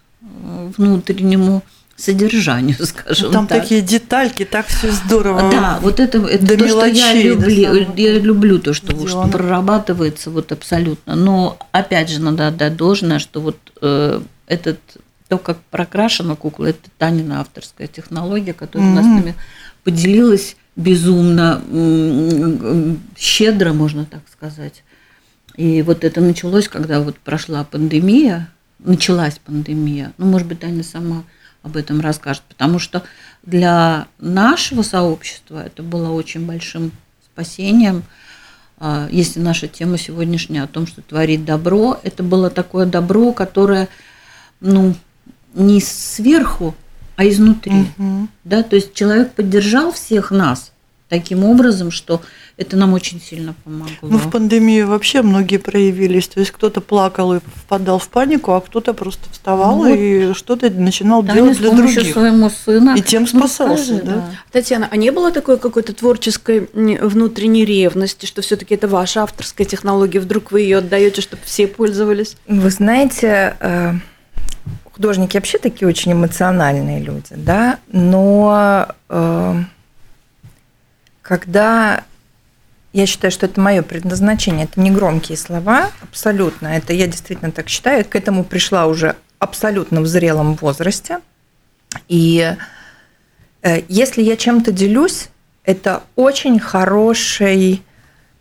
внутреннему 0.77 1.63
содержанию, 2.03 2.75
скажем 2.85 3.31
Там 3.31 3.47
так. 3.47 3.61
такие 3.61 3.81
детальки, 3.81 4.45
так 4.45 4.67
все 4.67 4.91
здорово. 4.91 5.49
Да, 5.51 5.79
вот 5.81 5.99
это, 5.99 6.19
это 6.19 6.57
то, 6.57 6.65
мелочей, 6.65 6.95
что 6.95 7.17
я 7.17 7.23
люблю. 7.23 7.93
Я 7.95 8.19
люблю 8.19 8.59
то, 8.59 8.73
что, 8.73 9.07
что 9.07 9.27
прорабатывается 9.27 10.29
вот 10.29 10.51
абсолютно. 10.51 11.15
Но 11.15 11.57
опять 11.71 12.09
же 12.09 12.21
надо 12.21 12.47
отдать 12.47 12.75
должное, 12.75 13.19
что 13.19 13.41
вот 13.41 13.57
э, 13.81 14.21
этот 14.47 14.79
то, 15.29 15.37
как 15.37 15.57
прокрашена 15.71 16.35
кукла, 16.35 16.67
это 16.67 16.89
Танина 16.97 17.39
авторская 17.39 17.87
технология, 17.87 18.53
которая 18.53 18.89
mm-hmm. 18.89 18.91
у 18.91 18.95
нас 18.95 19.05
с 19.05 19.07
нами 19.07 19.35
поделилась 19.83 20.55
безумно 20.75 21.61
щедро, 23.17 23.73
можно 23.73 24.05
так 24.05 24.21
сказать. 24.31 24.83
И 25.55 25.81
вот 25.83 26.03
это 26.03 26.19
началось, 26.19 26.67
когда 26.67 26.99
вот 26.99 27.17
прошла 27.17 27.63
пандемия, 27.63 28.49
началась 28.79 29.39
пандемия. 29.39 30.13
Ну, 30.17 30.25
может 30.25 30.47
быть, 30.47 30.59
Таня 30.59 30.83
сама 30.83 31.23
об 31.63 31.77
этом 31.77 32.01
расскажет, 32.01 32.43
потому 32.47 32.77
что 32.77 33.03
для 33.41 34.07
нашего 34.19 34.81
сообщества 34.81 35.65
это 35.65 35.81
было 35.81 36.11
очень 36.11 36.45
большим 36.45 36.91
спасением. 37.25 38.03
А, 38.77 39.07
если 39.09 39.39
наша 39.39 39.67
тема 39.67 39.97
сегодняшняя 39.97 40.63
о 40.63 40.67
том, 40.67 40.85
что 40.85 41.01
творит 41.01 41.45
добро, 41.45 41.99
это 42.03 42.21
было 42.21 42.49
такое 42.49 42.85
добро, 42.85 43.31
которое 43.31 43.87
ну, 44.59 44.93
не 45.53 45.79
сверху, 45.79 46.75
а 47.15 47.25
изнутри. 47.27 47.87
Угу. 47.97 48.27
Да? 48.43 48.63
То 48.63 48.75
есть 48.75 48.93
человек 48.93 49.31
поддержал 49.31 49.93
всех 49.93 50.31
нас 50.31 50.72
таким 51.13 51.43
образом, 51.43 51.91
что 51.91 52.21
это 52.57 52.75
нам 52.75 52.93
очень 52.93 53.21
сильно 53.21 53.53
помогло. 53.63 53.93
Ну, 54.01 54.17
в 54.17 54.31
пандемию 54.31 54.87
вообще 54.87 55.21
многие 55.21 55.57
проявились. 55.57 56.27
То 56.27 56.39
есть 56.39 56.51
кто-то 56.51 56.81
плакал 56.81 57.35
и 57.35 57.39
впадал 57.55 57.99
в 57.99 58.07
панику, 58.09 58.53
а 58.53 58.61
кто-то 58.61 58.95
просто 58.95 59.29
вставал 59.31 59.83
ну, 59.83 59.93
и 59.93 60.33
что-то 60.33 60.71
начинал 60.71 61.21
делать 61.21 61.59
для 61.59 61.69
других. 61.69 62.11
своему 62.11 62.49
сына. 62.49 62.95
И 62.97 63.03
тем 63.03 63.27
спасался, 63.27 63.93
ну, 63.93 64.01
да? 64.03 64.13
да. 64.13 64.31
Татьяна, 64.51 64.87
а 64.89 64.97
не 64.97 65.11
было 65.11 65.31
такой 65.31 65.59
какой-то 65.59 65.93
творческой 65.93 66.67
внутренней 66.73 67.63
ревности, 67.63 68.25
что 68.25 68.41
все-таки 68.41 68.73
это 68.73 68.87
ваша 68.87 69.21
авторская 69.21 69.67
технология, 69.67 70.19
вдруг 70.19 70.51
вы 70.51 70.61
ее 70.61 70.79
отдаете, 70.79 71.21
чтобы 71.21 71.43
все 71.45 71.67
пользовались? 71.67 72.37
Вы 72.47 72.71
знаете, 72.71 73.55
э, 73.59 73.93
художники 74.91 75.37
вообще 75.37 75.59
такие 75.59 75.87
очень 75.87 76.13
эмоциональные 76.13 77.01
люди, 77.01 77.35
да, 77.35 77.77
но 77.91 78.87
э, 79.09 79.63
когда 81.39 82.03
я 82.91 83.07
считаю, 83.07 83.31
что 83.31 83.47
это 83.47 83.59
мое 83.59 83.81
предназначение. 83.81 84.65
Это 84.65 84.79
не 84.79 84.91
громкие 84.91 85.35
слова, 85.35 85.89
абсолютно. 86.03 86.67
Это 86.67 86.93
я 86.93 87.07
действительно 87.07 87.51
так 87.51 87.69
считаю. 87.69 87.97
Я 87.99 88.03
к 88.03 88.15
этому 88.15 88.43
пришла 88.43 88.85
уже 88.85 89.15
абсолютно 89.39 90.01
в 90.01 90.05
зрелом 90.05 90.53
возрасте. 90.53 91.21
И 92.07 92.55
э, 93.63 93.81
если 93.87 94.21
я 94.21 94.37
чем-то 94.37 94.71
делюсь, 94.71 95.29
это 95.63 96.03
очень 96.15 96.59
хороший 96.59 97.81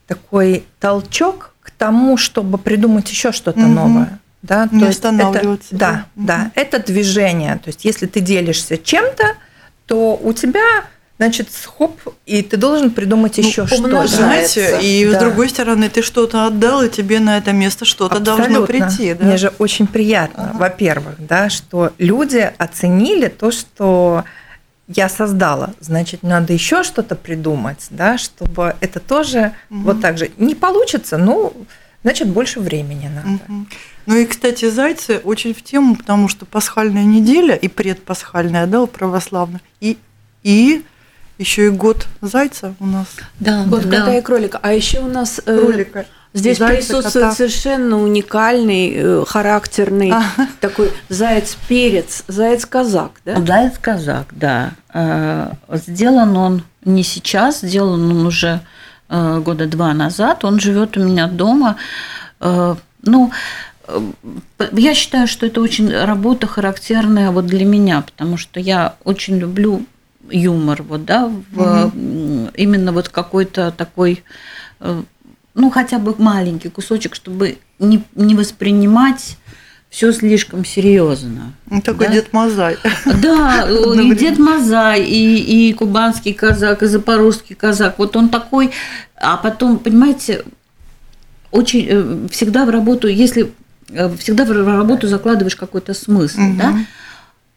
такой 0.06 0.66
толчок 0.78 1.54
к 1.62 1.70
тому, 1.70 2.18
чтобы 2.18 2.58
придумать 2.58 3.10
еще 3.10 3.32
что-то 3.32 3.60
угу. 3.60 3.68
новое. 3.68 4.18
Да, 4.42 4.68
не 4.70 4.80
то 4.80 4.88
останавливаться. 4.88 5.68
Это, 5.68 5.78
да, 5.78 6.06
да, 6.14 6.36
да, 6.36 6.52
это 6.56 6.78
движение. 6.78 7.54
То 7.56 7.68
есть, 7.68 7.86
если 7.86 8.04
ты 8.04 8.20
делишься 8.20 8.76
чем-то, 8.76 9.36
то 9.86 10.20
у 10.22 10.34
тебя 10.34 10.84
значит, 11.22 11.48
хоп, 11.64 12.00
и 12.26 12.42
ты 12.42 12.56
должен 12.56 12.90
придумать 12.90 13.38
еще 13.38 13.62
ну, 13.62 13.68
что-то. 13.68 14.06
Знаете, 14.08 14.78
и 14.82 15.06
да. 15.06 15.18
с 15.18 15.22
другой 15.22 15.48
стороны, 15.48 15.88
ты 15.88 16.02
что-то 16.02 16.46
отдал, 16.46 16.82
и 16.82 16.88
тебе 16.88 17.20
на 17.20 17.38
это 17.38 17.52
место 17.52 17.84
что-то 17.84 18.18
должно 18.18 18.66
прийти. 18.66 19.14
Да? 19.14 19.24
Мне 19.24 19.36
же 19.36 19.52
очень 19.60 19.86
приятно, 19.86 20.50
ага. 20.50 20.58
во-первых, 20.58 21.14
да, 21.18 21.48
что 21.48 21.92
люди 21.98 22.52
оценили 22.58 23.28
то, 23.28 23.52
что 23.52 24.24
я 24.88 25.08
создала, 25.08 25.74
значит, 25.78 26.24
надо 26.24 26.52
еще 26.52 26.82
что-то 26.82 27.14
придумать, 27.14 27.86
да, 27.90 28.18
чтобы 28.18 28.74
это 28.80 28.98
тоже 28.98 29.52
угу. 29.70 29.80
вот 29.82 30.00
так 30.00 30.18
же 30.18 30.32
не 30.38 30.56
получится, 30.56 31.18
ну, 31.18 31.52
значит, 32.02 32.28
больше 32.28 32.58
времени 32.58 33.08
надо. 33.14 33.28
Угу. 33.28 33.66
Ну 34.06 34.16
и, 34.16 34.26
кстати, 34.26 34.68
зайцы 34.68 35.18
очень 35.18 35.54
в 35.54 35.62
тему, 35.62 35.94
потому 35.94 36.26
что 36.26 36.46
пасхальная 36.46 37.04
неделя 37.04 37.54
и 37.54 37.68
предпасхальная, 37.68 38.66
да, 38.66 38.82
у 38.82 38.88
православных, 38.88 39.60
и, 39.80 39.96
и 40.42 40.84
еще 41.38 41.66
и 41.66 41.70
год 41.70 42.06
зайца 42.20 42.74
у 42.80 42.86
нас. 42.86 43.06
Да, 43.40 43.64
год 43.64 43.88
да. 43.88 44.00
кота 44.00 44.18
и 44.18 44.22
кролика. 44.22 44.58
А 44.62 44.72
еще 44.72 45.00
у 45.00 45.08
нас 45.08 45.40
э, 45.44 45.58
кролика. 45.58 46.06
Здесь 46.34 46.58
Зайца, 46.58 46.76
присутствует 46.76 47.24
кота. 47.26 47.36
совершенно 47.36 48.02
уникальный, 48.02 48.92
э, 48.94 49.24
характерный 49.26 50.12
а. 50.12 50.22
такой 50.60 50.90
заяц-перец, 51.10 52.24
заяц-казак, 52.26 53.20
да? 53.24 53.36
Заяц-казак, 53.36 54.28
да. 54.32 54.72
Э, 54.94 55.52
сделан 55.72 56.36
он 56.36 56.62
не 56.84 57.02
сейчас, 57.02 57.60
сделан 57.60 58.10
он 58.10 58.26
уже 58.26 58.60
э, 59.10 59.40
года 59.44 59.66
два 59.66 59.92
назад. 59.92 60.44
Он 60.44 60.58
живет 60.58 60.96
у 60.96 61.00
меня 61.00 61.26
дома. 61.26 61.76
Ну, 63.04 63.30
я 64.72 64.94
считаю, 64.94 65.26
что 65.28 65.46
это 65.46 65.60
очень 65.60 65.92
работа 65.92 66.46
характерная 66.46 67.30
вот 67.30 67.46
для 67.46 67.64
меня, 67.64 68.02
потому 68.02 68.36
что 68.36 68.58
я 68.58 68.94
очень 69.04 69.38
люблю 69.38 69.84
юмор, 70.30 70.82
вот, 70.82 71.04
да, 71.04 71.30
в, 71.52 71.86
угу. 71.86 72.50
именно 72.54 72.92
вот 72.92 73.08
какой-то 73.08 73.70
такой 73.70 74.22
ну, 75.54 75.70
хотя 75.70 75.98
бы 75.98 76.14
маленький 76.18 76.68
кусочек, 76.68 77.14
чтобы 77.14 77.58
не, 77.78 78.02
не 78.14 78.34
воспринимать 78.34 79.36
все 79.90 80.12
слишком 80.12 80.64
серьезно. 80.64 81.52
Ну, 81.68 81.82
такой 81.82 82.06
да? 82.06 82.14
Дед 82.14 82.32
Мазай. 82.32 82.78
Да, 83.20 83.68
и 84.00 84.14
Дед 84.14 84.38
Мазай, 84.38 85.04
и, 85.04 85.68
и 85.68 85.72
кубанский 85.74 86.32
казак, 86.32 86.82
и 86.82 86.86
запорожский 86.86 87.54
казак. 87.54 87.98
Вот 87.98 88.16
он 88.16 88.30
такой, 88.30 88.70
а 89.16 89.36
потом, 89.36 89.78
понимаете, 89.78 90.44
очень 91.50 91.86
э, 91.88 92.28
всегда 92.30 92.64
в 92.64 92.70
работу, 92.70 93.06
если 93.06 93.52
э, 93.90 94.16
всегда 94.16 94.46
в 94.46 94.52
работу 94.52 95.08
закладываешь 95.08 95.56
какой-то 95.56 95.92
смысл, 95.92 96.40
угу. 96.40 96.56
да? 96.56 96.74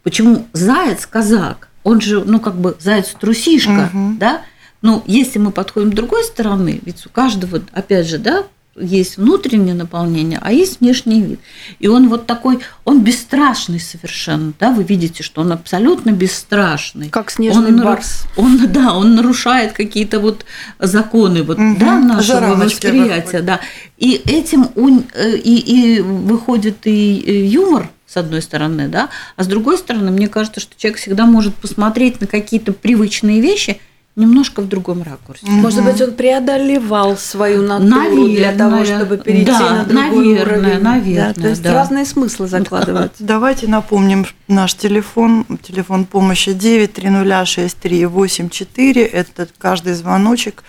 Почему 0.04 0.46
заяц 0.52 1.06
казак? 1.06 1.70
Он 1.86 2.02
же, 2.02 2.22
ну, 2.26 2.42
как 2.42 2.56
бы 2.56 2.76
заяц 2.80 3.16
трусишка, 3.18 3.90
угу. 3.94 4.16
да? 4.20 4.42
Но 4.82 5.04
если 5.06 5.40
мы 5.40 5.52
подходим 5.52 5.92
с 5.94 5.96
другой 5.96 6.24
стороны, 6.24 6.82
ведь 6.84 7.06
у 7.06 7.10
каждого, 7.10 7.62
опять 7.72 8.08
же, 8.08 8.18
да, 8.18 8.44
есть 8.78 9.18
внутреннее 9.18 9.74
наполнение, 9.74 10.40
а 10.42 10.52
есть 10.52 10.82
внешний 10.82 11.22
вид. 11.22 11.40
И 11.80 11.88
он 11.88 12.10
вот 12.10 12.26
такой, 12.26 12.60
он 12.84 13.02
бесстрашный 13.02 13.80
совершенно, 13.80 14.52
да, 14.60 14.72
вы 14.72 14.84
видите, 14.84 15.24
что 15.24 15.42
он 15.42 15.54
абсолютно 15.54 16.10
бесстрашный. 16.12 17.10
Как 17.10 17.32
снежный 17.32 17.70
он, 17.70 17.84
барс. 17.84 18.24
Он, 18.36 18.60
да, 18.74 18.94
он 18.94 19.16
нарушает 19.16 19.72
какие-то 19.74 20.20
вот 20.20 20.46
законы 20.80 21.44
вот, 21.44 21.58
угу. 21.58 21.78
да, 21.80 22.00
нашего 22.00 22.56
восприятия, 22.56 23.42
да. 23.42 23.62
И 23.98 24.22
этим 24.26 24.70
он, 24.76 25.06
э, 25.14 25.38
и, 25.38 25.98
и 25.98 26.02
выходит 26.02 26.86
и 26.86 27.48
юмор, 27.48 27.90
с 28.08 28.18
одной 28.18 28.42
стороны, 28.42 28.88
да, 28.88 29.10
а 29.36 29.44
с 29.44 29.48
другой 29.48 29.78
стороны, 29.78 30.12
мне 30.12 30.28
кажется, 30.28 30.60
что 30.60 30.78
человек 30.78 31.00
всегда 31.00 31.26
может 31.26 31.56
посмотреть 31.56 32.22
на 32.22 32.28
какие-то 32.28 32.74
привычные 32.74 33.42
вещи– 33.42 33.80
немножко 34.16 34.62
в 34.62 34.68
другом 34.68 35.02
ракурсе. 35.04 35.46
Угу. 35.46 35.52
Может 35.52 35.84
быть, 35.84 36.02
он 36.02 36.14
преодолевал 36.14 37.16
свою 37.18 37.62
натуру 37.62 37.90
наверное, 37.90 38.36
для 38.36 38.54
того, 38.54 38.84
чтобы 38.86 39.18
перейти 39.18 39.52
да, 39.52 39.60
на 39.60 39.84
другой 39.84 40.36
наверное, 40.36 40.42
уровень. 40.42 40.84
Наверное, 40.84 41.34
да, 41.34 41.42
то 41.42 41.50
есть 41.50 41.62
да. 41.62 41.74
разные 41.74 42.06
смыслы 42.06 42.48
закладывать. 42.48 43.12
Давайте 43.20 43.68
напомним 43.68 44.26
наш 44.48 44.74
телефон, 44.76 45.46
телефон 45.62 46.06
помощи 46.06 46.50
9306384. 46.50 49.06
Это 49.06 49.50
каждый 49.58 49.94
звоночек, 49.94 50.64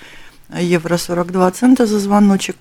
евро 0.59 0.97
42 0.97 1.50
цента 1.52 1.87
за 1.87 2.00
звоночек 2.00 2.57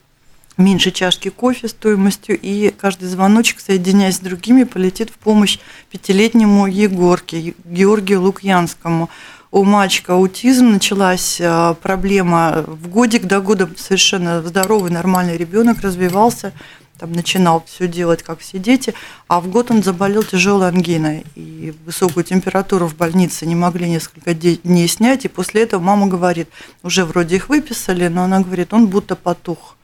меньше 0.57 0.91
чашки 0.91 1.29
кофе 1.29 1.67
стоимостью, 1.67 2.39
и 2.39 2.69
каждый 2.69 3.07
звоночек, 3.07 3.59
соединяясь 3.59 4.15
с 4.15 4.19
другими, 4.19 4.63
полетит 4.63 5.09
в 5.09 5.17
помощь 5.17 5.59
пятилетнему 5.91 6.67
Егорке, 6.67 7.53
Георгию 7.65 8.21
Лукьянскому 8.21 9.09
у 9.51 9.63
мальчика 9.63 10.13
аутизм, 10.13 10.71
началась 10.71 11.37
э, 11.39 11.75
проблема 11.81 12.65
в 12.67 12.89
годик 12.89 13.25
до 13.25 13.39
года 13.39 13.69
совершенно 13.77 14.41
здоровый, 14.41 14.91
нормальный 14.91 15.37
ребенок 15.37 15.79
развивался, 15.81 16.51
там 16.97 17.11
начинал 17.13 17.63
все 17.65 17.87
делать, 17.87 18.23
как 18.23 18.39
все 18.39 18.57
дети, 18.57 18.93
а 19.27 19.39
в 19.39 19.47
год 19.47 19.71
он 19.71 19.83
заболел 19.83 20.23
тяжелой 20.23 20.69
ангиной, 20.69 21.23
и 21.35 21.73
высокую 21.85 22.23
температуру 22.23 22.87
в 22.87 22.95
больнице 22.95 23.45
не 23.45 23.55
могли 23.55 23.89
несколько 23.89 24.33
дней 24.33 24.87
снять, 24.87 25.25
и 25.25 25.29
после 25.29 25.63
этого 25.63 25.81
мама 25.81 26.07
говорит, 26.07 26.49
уже 26.83 27.05
вроде 27.05 27.37
их 27.37 27.49
выписали, 27.49 28.07
но 28.07 28.23
она 28.23 28.39
говорит, 28.39 28.73
он 28.73 28.87
будто 28.87 29.15
потух. 29.15 29.75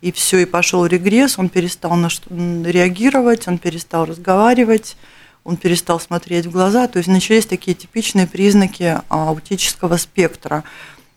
И 0.00 0.12
все, 0.12 0.38
и 0.38 0.44
пошел 0.44 0.86
регресс, 0.86 1.38
он 1.38 1.48
перестал 1.48 1.96
на 1.96 2.08
что 2.08 2.30
реагировать, 2.30 3.48
он 3.48 3.58
перестал 3.58 4.04
разговаривать, 4.04 4.96
он 5.42 5.56
перестал 5.56 5.98
смотреть 5.98 6.46
в 6.46 6.52
глаза, 6.52 6.86
то 6.86 6.98
есть 6.98 7.08
начались 7.08 7.46
такие 7.46 7.74
типичные 7.74 8.26
признаки 8.26 9.00
аутического 9.08 9.96
спектра. 9.96 10.62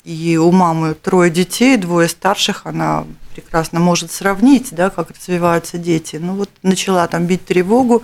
И 0.03 0.35
у 0.37 0.51
мамы 0.51 0.95
трое 0.95 1.29
детей, 1.29 1.77
двое 1.77 2.09
старших, 2.09 2.65
она 2.65 3.05
прекрасно 3.35 3.79
может 3.79 4.11
сравнить, 4.11 4.69
да, 4.71 4.89
как 4.89 5.11
развиваются 5.11 5.77
дети. 5.77 6.15
Ну 6.15 6.33
вот 6.33 6.49
начала 6.63 7.07
там 7.07 7.27
бить 7.27 7.45
тревогу, 7.45 8.01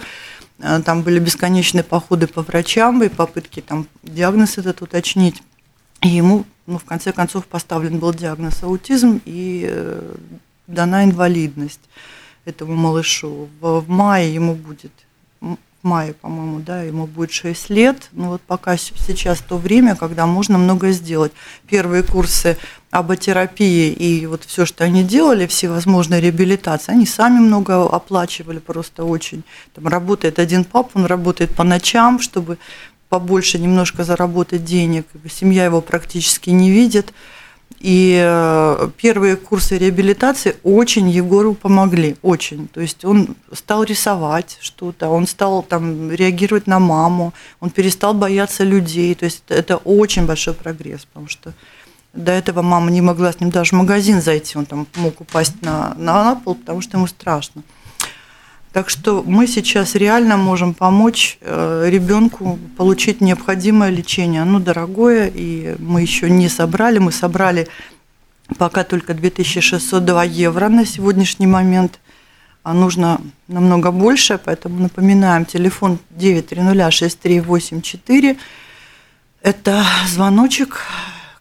э, 0.60 0.82
там 0.86 1.02
были 1.02 1.18
бесконечные 1.18 1.84
походы 1.84 2.28
по 2.28 2.44
врачам 2.44 3.02
и 3.02 3.10
попытки 3.10 3.62
там 3.62 3.88
диагноз 4.04 4.60
этот 4.60 4.84
уточнить. 4.84 5.42
И 6.02 6.10
ему, 6.10 6.46
ну, 6.68 6.78
в 6.78 6.86
конце 6.86 7.12
концов, 7.14 7.48
поставлен 7.48 7.98
был 7.98 8.14
диагноз 8.14 8.62
аутизм 8.62 9.22
и 9.26 9.66
э, 9.68 10.16
дана 10.68 11.04
инвалидность 11.04 11.82
этому 12.46 12.76
малышу. 12.76 13.50
В, 13.60 13.82
в 13.82 13.90
мае 13.90 14.34
ему 14.34 14.56
будет 14.56 14.92
мае, 15.88 16.14
по-моему, 16.14 16.60
да, 16.60 16.82
ему 16.84 17.08
будет 17.08 17.32
6 17.32 17.70
лет. 17.70 18.10
Ну 18.12 18.30
вот 18.30 18.42
пока 18.42 18.78
сейчас 18.78 19.40
то 19.40 19.58
время, 19.58 19.96
когда 19.96 20.26
можно 20.26 20.58
многое 20.58 20.92
сделать. 20.92 21.32
Первые 21.68 22.04
курсы 22.04 22.58
аботерапии 22.92 23.92
и 23.92 24.26
вот 24.26 24.44
все, 24.44 24.66
что 24.66 24.84
они 24.84 25.04
делали, 25.04 25.48
всевозможные 25.48 26.22
реабилитации, 26.22 26.92
они 26.92 27.06
сами 27.06 27.40
много 27.40 27.84
оплачивали 27.88 28.60
просто 28.60 29.04
очень. 29.04 29.44
Там 29.74 29.88
работает 29.88 30.40
один 30.40 30.64
пап, 30.64 30.92
он 30.94 31.06
работает 31.06 31.56
по 31.56 31.64
ночам, 31.64 32.20
чтобы 32.20 32.58
побольше 33.10 33.58
немножко 33.58 34.04
заработать 34.04 34.66
денег. 34.66 35.08
Семья 35.30 35.66
его 35.66 35.82
практически 35.82 36.50
не 36.50 36.72
видит. 36.72 37.14
И 37.80 38.20
э, 38.20 38.90
первые 38.98 39.36
курсы 39.36 39.78
реабилитации 39.78 40.56
очень 40.64 41.10
Егору 41.10 41.54
помогли, 41.54 42.16
очень. 42.24 42.68
То 42.68 42.82
есть 42.82 43.06
он 43.06 43.36
стал 43.54 43.84
рисовать 43.84 44.58
что-то, 44.62 45.10
он 45.10 45.28
стал 45.28 45.62
там 45.62 46.12
реагировать 46.12 46.66
на 46.66 46.80
маму, 46.80 47.34
он 47.60 47.70
перестал 47.70 48.16
бояться 48.16 48.64
людей. 48.64 49.14
То 49.14 49.26
есть 49.26 49.44
это 49.50 49.78
очень 49.78 50.26
большой 50.26 50.56
прогресс, 50.56 51.06
потому 51.06 51.28
что 51.28 51.54
до 52.14 52.32
этого 52.32 52.64
мама 52.64 52.90
не 52.90 53.02
могла 53.02 53.32
с 53.32 53.40
ним 53.40 53.52
даже 53.52 53.70
в 53.70 53.74
магазин 53.74 54.22
зайти, 54.22 54.58
он 54.58 54.66
там 54.66 54.88
мог 54.96 55.22
упасть 55.22 55.62
на, 55.62 55.94
на 55.98 56.36
пол, 56.36 56.56
потому 56.56 56.82
что 56.82 56.98
ему 56.98 57.06
страшно. 57.06 57.62
Так 58.78 58.90
что 58.92 59.24
мы 59.26 59.48
сейчас 59.48 59.96
реально 59.96 60.38
можем 60.38 60.76
помочь 60.76 61.40
э, 61.42 61.88
ребенку 61.90 62.60
получить 62.78 63.22
необходимое 63.22 63.90
лечение. 63.90 64.44
Оно 64.44 64.60
дорогое, 64.60 65.32
и 65.34 65.76
мы 65.80 66.04
еще 66.04 66.30
не 66.30 66.48
собрали. 66.48 67.00
Мы 67.00 67.12
собрали 67.12 67.68
пока 68.60 68.84
только 68.84 69.16
2602 69.16 70.24
евро 70.26 70.70
на 70.70 70.86
сегодняшний 70.86 71.48
момент. 71.48 72.00
А 72.62 72.76
нужно 72.76 73.20
намного 73.48 73.90
больше, 73.90 74.38
поэтому 74.38 74.80
напоминаем, 74.80 75.46
телефон 75.46 75.98
9306384. 76.12 78.38
Это 79.42 79.84
звоночек, 80.08 80.82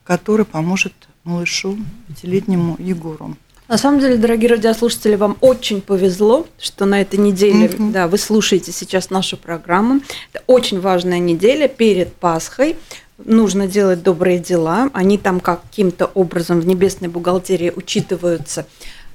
который 0.04 0.46
поможет 0.46 0.94
малышу 1.24 1.76
пятилетнему 2.08 2.76
Егору. 2.78 3.36
На 3.68 3.78
самом 3.78 3.98
деле, 3.98 4.16
дорогие 4.16 4.50
радиослушатели, 4.50 5.16
вам 5.16 5.36
очень 5.40 5.80
повезло, 5.80 6.46
что 6.56 6.84
на 6.84 7.00
этой 7.00 7.18
неделе, 7.18 7.66
mm-hmm. 7.66 7.90
да, 7.90 8.06
вы 8.06 8.16
слушаете 8.16 8.70
сейчас 8.70 9.10
нашу 9.10 9.36
программу. 9.36 10.00
Это 10.32 10.44
очень 10.46 10.80
важная 10.80 11.18
неделя 11.18 11.66
перед 11.66 12.12
Пасхой. 12.14 12.76
Нужно 13.18 13.66
делать 13.66 14.04
добрые 14.04 14.38
дела. 14.38 14.88
Они 14.92 15.18
там 15.18 15.40
каким-то 15.40 16.06
образом 16.06 16.60
в 16.60 16.66
небесной 16.66 17.08
бухгалтерии 17.08 17.72
учитываются 17.74 18.66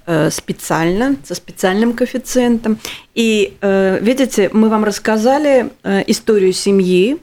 э, 0.06 0.30
специально, 0.30 1.16
со 1.24 1.34
специальным 1.34 1.94
коэффициентом. 1.94 2.78
И, 3.16 3.56
э, 3.62 4.00
видите, 4.02 4.50
мы 4.52 4.68
вам 4.68 4.84
рассказали 4.84 5.72
э, 5.84 6.04
историю 6.08 6.52
семьи, 6.52 7.20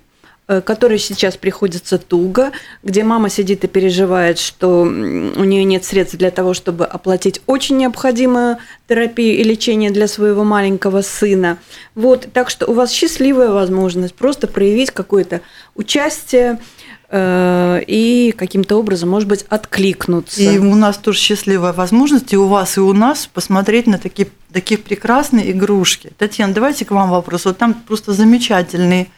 которой 0.64 0.98
сейчас 0.98 1.36
приходится 1.36 1.98
туго, 1.98 2.52
где 2.82 3.04
мама 3.04 3.28
сидит 3.28 3.64
и 3.64 3.68
переживает, 3.68 4.38
что 4.38 4.82
у 4.82 5.44
нее 5.44 5.64
нет 5.64 5.84
средств 5.84 6.16
для 6.16 6.30
того, 6.30 6.54
чтобы 6.54 6.84
оплатить 6.86 7.40
очень 7.46 7.76
необходимую 7.76 8.56
терапию 8.88 9.38
и 9.38 9.44
лечение 9.44 9.90
для 9.90 10.08
своего 10.08 10.44
маленького 10.44 11.02
сына. 11.02 11.58
Вот, 11.94 12.28
так 12.32 12.50
что 12.50 12.66
у 12.66 12.72
вас 12.72 12.90
счастливая 12.90 13.50
возможность 13.50 14.14
просто 14.14 14.46
проявить 14.46 14.90
какое-то 14.90 15.42
участие, 15.74 16.58
Э, 17.10 17.80
и 17.86 18.34
каким-то 18.36 18.76
образом, 18.76 19.08
может 19.08 19.28
быть, 19.28 19.46
откликнуться. 19.48 20.42
И 20.42 20.58
у 20.58 20.74
нас 20.74 20.98
тоже 20.98 21.18
счастливая 21.18 21.72
возможность, 21.72 22.34
и 22.34 22.36
у 22.36 22.46
вас, 22.46 22.76
и 22.76 22.80
у 22.80 22.92
нас 22.92 23.26
посмотреть 23.26 23.86
на 23.86 23.98
такие, 23.98 24.28
такие 24.52 24.78
прекрасные 24.78 25.52
игрушки. 25.52 26.12
Татьяна, 26.18 26.52
давайте 26.52 26.84
к 26.84 26.90
вам 26.90 27.10
вопрос. 27.10 27.46
Вот 27.46 27.56
там 27.56 27.72
просто 27.72 28.12
замечательный 28.12 29.08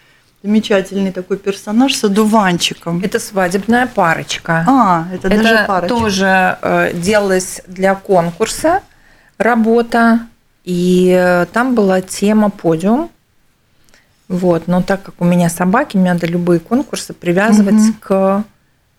замечательный 0.43 1.13
такой 1.13 1.37
персонаж 1.37 1.95
с 1.95 2.05
одуванчиком. 2.05 3.01
Это 3.05 3.19
свадебная 3.19 3.87
парочка. 3.87 4.65
А, 4.67 5.07
это, 5.13 5.29
это 5.29 5.43
даже 5.43 5.65
парочка. 5.67 5.89
тоже 5.89 6.59
э, 6.63 6.93
делалось 6.95 7.63
для 7.67 7.95
конкурса 7.95 8.81
работа, 9.39 10.21
и 10.65 11.15
э, 11.19 11.47
там 11.53 11.75
была 11.75 12.01
тема 12.01 12.51
подиум. 12.51 13.11
Вот, 14.29 14.69
но 14.69 14.81
так 14.81 15.03
как 15.03 15.15
у 15.19 15.25
меня 15.25 15.49
собаки, 15.49 15.97
мне 15.97 16.13
надо 16.13 16.27
любые 16.27 16.61
конкурсы 16.61 17.13
привязывать 17.13 17.75
угу. 17.75 17.95
к 18.01 18.45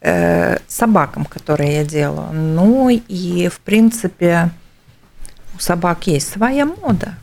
э, 0.01 0.57
собакам, 0.67 1.25
которые 1.25 1.77
я 1.77 1.85
делаю. 1.85 2.33
Ну 2.33 2.89
и 2.89 3.47
в 3.47 3.61
принципе 3.61 4.49
у 5.55 5.59
собак 5.59 6.07
есть 6.07 6.29
своя 6.29 6.65
мода. 6.65 7.15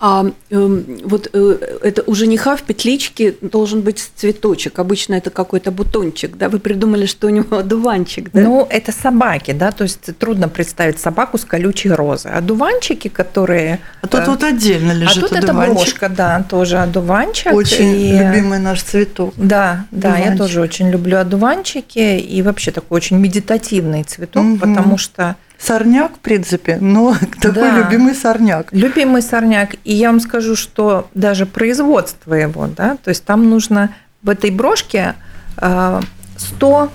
А 0.00 0.26
э, 0.50 0.82
вот 1.04 1.28
э, 1.32 1.58
это 1.82 2.04
у 2.06 2.14
жениха 2.14 2.56
в 2.56 2.62
петличке 2.62 3.34
должен 3.40 3.80
быть 3.80 4.10
цветочек. 4.14 4.78
Обычно 4.78 5.14
это 5.14 5.30
какой-то 5.30 5.72
бутончик, 5.72 6.36
да? 6.36 6.48
Вы 6.48 6.60
придумали, 6.60 7.06
что 7.06 7.26
у 7.26 7.30
него 7.30 7.62
дуванчик, 7.62 8.30
да? 8.32 8.40
Ну, 8.40 8.66
это 8.70 8.92
собаки, 8.92 9.52
да, 9.52 9.72
то 9.72 9.84
есть 9.84 10.16
трудно 10.18 10.48
представить 10.48 11.00
собаку 11.00 11.36
с 11.36 11.44
колючей 11.44 11.90
розой. 11.90 12.32
А 12.32 12.40
дуванчики, 12.40 13.08
которые... 13.08 13.80
А 14.02 14.06
тут 14.06 14.20
э, 14.20 14.26
вот 14.26 14.44
отдельно 14.44 14.92
лежит 14.92 15.24
А 15.24 15.28
тут 15.28 15.32
это 15.32 15.52
брошка, 15.52 16.08
да, 16.08 16.44
тоже 16.48 16.78
одуванчик. 16.78 17.52
Очень 17.52 17.96
и... 17.96 18.18
любимый 18.18 18.60
наш 18.60 18.82
цветок. 18.82 19.34
Да, 19.36 19.86
да, 19.90 20.16
я 20.16 20.36
тоже 20.36 20.60
очень 20.60 20.90
люблю 20.90 21.18
одуванчики. 21.18 22.18
И 22.18 22.42
вообще 22.42 22.70
такой 22.70 22.96
очень 22.96 23.18
медитативный 23.18 24.04
цветок, 24.04 24.44
угу. 24.44 24.58
потому 24.58 24.96
что 24.96 25.36
сорняк, 25.58 26.16
в 26.16 26.18
принципе, 26.20 26.78
но 26.80 27.14
такой 27.40 27.62
да, 27.62 27.78
любимый 27.78 28.14
сорняк. 28.14 28.72
Любимый 28.72 29.22
сорняк. 29.22 29.74
И 29.84 29.92
я 29.94 30.10
вам 30.10 30.20
скажу, 30.20 30.56
что 30.56 31.08
даже 31.14 31.46
производство 31.46 32.34
его, 32.34 32.66
да, 32.68 32.96
то 33.02 33.08
есть 33.08 33.24
там 33.24 33.50
нужно 33.50 33.94
в 34.22 34.30
этой 34.30 34.50
брошке 34.50 35.16
100 35.56 35.60
э, 35.60 36.88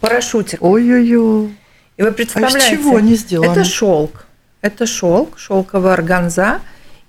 парашютиков. 0.00 0.62
Ой-ой-ой. 0.62 1.56
И 1.96 2.02
вы 2.02 2.12
представляете, 2.12 2.58
а 2.58 2.74
из 2.74 2.78
чего 2.78 2.96
они 2.96 3.14
сделаны? 3.14 3.52
Это 3.52 3.64
шелк. 3.64 4.26
Это 4.62 4.86
шелк, 4.86 5.38
шелковая 5.38 5.92
органза. 5.92 6.60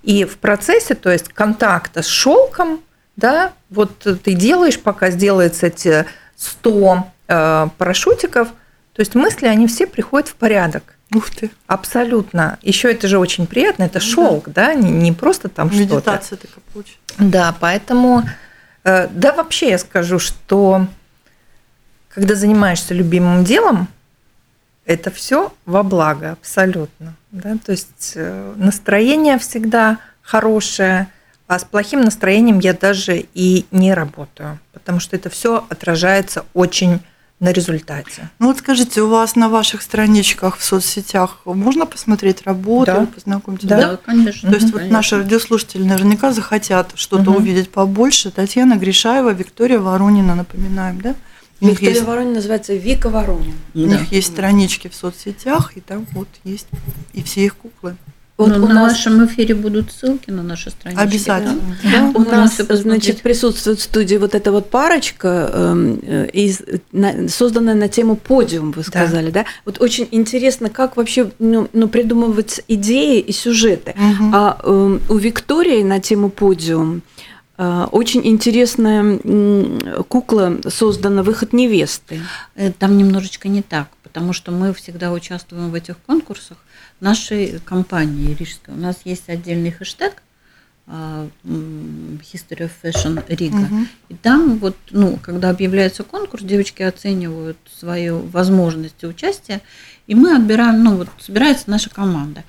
И 0.04 0.26
в 0.26 0.38
процессе, 0.38 0.96
то 0.96 1.10
есть 1.12 1.30
контакта 1.30 2.02
с 2.02 2.08
шелком, 2.08 2.82
да, 3.16 3.54
вот 3.70 4.00
ты 4.00 4.34
делаешь, 4.34 4.80
пока 4.80 5.12
сделается 5.12 5.68
эти 5.68 6.06
100 6.36 7.08
э, 7.28 7.68
парашютиков– 7.78 8.50
то 9.02 9.04
есть 9.04 9.16
мысли, 9.16 9.48
они 9.48 9.66
все 9.66 9.88
приходят 9.88 10.30
в 10.30 10.36
порядок. 10.36 10.94
Ух 11.16 11.32
ты. 11.32 11.50
Абсолютно. 11.66 12.60
Еще 12.62 12.92
это 12.92 13.08
же 13.08 13.18
очень 13.18 13.48
приятно, 13.48 13.82
это 13.86 14.00
шелк, 14.00 14.50
да, 14.50 14.68
да? 14.68 14.74
Не, 14.76 14.92
не 14.92 15.12
просто 15.12 15.50
там 15.50 15.72
что-то. 15.72 15.96
Медитация 15.96 16.38
такая 16.38 16.64
получится. 16.72 17.00
Да, 17.18 17.56
поэтому, 17.60 18.22
э, 18.84 19.08
да, 19.08 19.34
вообще 19.34 19.72
я 19.72 19.80
скажу, 19.80 20.20
что 20.20 20.86
когда 22.10 22.36
занимаешься 22.36 22.94
любимым 22.94 23.44
делом, 23.44 23.88
это 24.86 25.10
все 25.10 25.52
во 25.66 25.82
благо, 25.82 26.34
абсолютно. 26.34 27.16
Да? 27.32 27.58
То 27.66 27.72
есть 27.72 28.14
э, 28.14 28.54
настроение 28.56 29.40
всегда 29.40 29.98
хорошее, 30.22 31.08
а 31.48 31.58
с 31.58 31.64
плохим 31.64 32.02
настроением 32.02 32.60
я 32.60 32.74
даже 32.74 33.26
и 33.34 33.66
не 33.72 33.96
работаю, 33.96 34.60
потому 34.74 35.00
что 35.00 35.16
это 35.16 35.32
все 35.32 35.66
отражается 35.70 36.46
очень 36.54 37.02
на 37.42 37.52
результате. 37.52 38.30
Ну 38.38 38.48
вот 38.48 38.60
скажите, 38.60 39.02
у 39.02 39.10
вас 39.10 39.36
на 39.36 39.50
ваших 39.50 39.82
страничках 39.82 40.58
в 40.58 40.64
соцсетях 40.64 41.40
можно 41.44 41.88
посмотреть 41.88 42.44
работу, 42.44 42.92
да. 42.92 43.08
познакомиться? 43.08 43.68
Да, 43.68 43.78
да 43.78 43.98
конечно. 43.98 44.48
То 44.48 44.56
есть 44.56 44.68
конечно. 44.68 44.88
вот 44.88 44.92
наши 44.92 45.18
радиослушатели 45.18 45.84
наверняка 45.84 46.32
захотят 46.34 46.92
что-то 46.94 47.32
угу. 47.32 47.40
увидеть 47.40 47.72
побольше. 47.72 48.30
Татьяна 48.30 48.76
Гришаева, 48.78 49.34
Виктория 49.34 49.80
Воронина, 49.80 50.36
напоминаем, 50.36 51.02
да? 51.02 51.16
Виктория 51.60 51.96
есть... 51.96 52.06
Воронина 52.06 52.36
называется 52.36 52.76
Вика 52.76 53.10
Воронина. 53.10 53.56
У 53.74 53.80
да. 53.80 53.86
них 53.88 54.12
есть 54.12 54.28
странички 54.28 54.88
в 54.88 54.94
соцсетях, 54.94 55.76
и 55.76 55.82
там 55.82 56.06
вот 56.12 56.28
есть 56.44 56.68
и 57.14 57.24
все 57.24 57.46
их 57.46 57.56
куклы. 57.58 57.98
Вот 58.42 58.58
ну, 58.58 58.66
у 58.66 58.68
на 58.68 58.74
нас... 58.74 58.94
нашем 58.94 59.26
эфире 59.26 59.54
будут 59.54 59.92
ссылки 59.92 60.32
на 60.32 60.42
наши 60.42 60.72
страницы. 60.72 61.02
Обязательно. 61.02 61.62
Да? 61.84 62.12
Да? 62.14 62.20
У 62.20 62.24
нас, 62.24 62.58
значит, 62.58 63.22
присутствует 63.22 63.80
в 63.80 63.84
студии 63.84 64.16
вот 64.16 64.34
эта 64.34 64.52
вот 64.52 64.70
парочка, 64.70 65.50
эм, 65.54 66.00
э, 66.02 66.28
из, 66.34 66.62
на, 66.92 67.28
созданная 67.30 67.76
на 67.76 67.88
тему 67.88 68.16
подиум, 68.16 68.72
вы 68.72 68.84
сказали, 68.84 69.30
да? 69.30 69.44
да? 69.44 69.46
Вот 69.66 69.80
очень 69.80 70.08
интересно, 70.12 70.70
как 70.70 70.98
вообще 70.98 71.32
ну, 71.38 71.70
ну, 71.74 71.88
придумывать 71.88 72.62
идеи 72.68 73.20
и 73.20 73.32
сюжеты. 73.32 73.92
Угу. 73.92 74.32
А 74.34 74.58
э, 74.64 75.00
у 75.10 75.18
Виктории 75.18 75.84
на 75.84 76.00
тему 76.00 76.30
подиум 76.30 76.98
э, 76.98 77.21
очень 77.92 78.26
интересная 78.26 79.20
кукла 80.04 80.58
создана 80.68 81.22
«Выход 81.22 81.54
невесты». 81.54 82.22
Э, 82.56 82.72
там 82.72 82.98
немножечко 82.98 83.50
не 83.50 83.62
так, 83.62 83.88
потому 84.04 84.34
что 84.34 84.52
мы 84.52 84.74
всегда 84.74 85.12
участвуем 85.12 85.70
в 85.70 85.76
этих 85.76 85.98
конкурсах 86.00 86.58
нашей 87.00 87.60
компании 87.60 88.34
рижской. 88.34 88.74
У 88.74 88.78
нас 88.78 89.02
есть 89.04 89.30
отдельный 89.30 89.72
хэштег 89.72 90.24
а, 90.88 91.28
History 91.46 92.68
of 92.68 92.72
Fashion 92.84 93.24
Riga. 93.28 93.66
Угу. 93.66 93.86
И 94.10 94.14
там 94.16 94.58
вот, 94.58 94.76
ну, 94.90 95.18
когда 95.22 95.50
объявляется 95.50 96.04
конкурс, 96.04 96.44
девочки 96.44 96.84
оценивают 96.84 97.58
свою 97.74 98.20
возможности 98.28 99.06
участия, 99.06 99.62
и 100.08 100.16
мы 100.16 100.36
отбираем, 100.36 100.84
ну, 100.84 100.98
вот 100.98 101.10
собирается 101.20 101.70
наша 101.70 101.90
команда. 101.90 102.44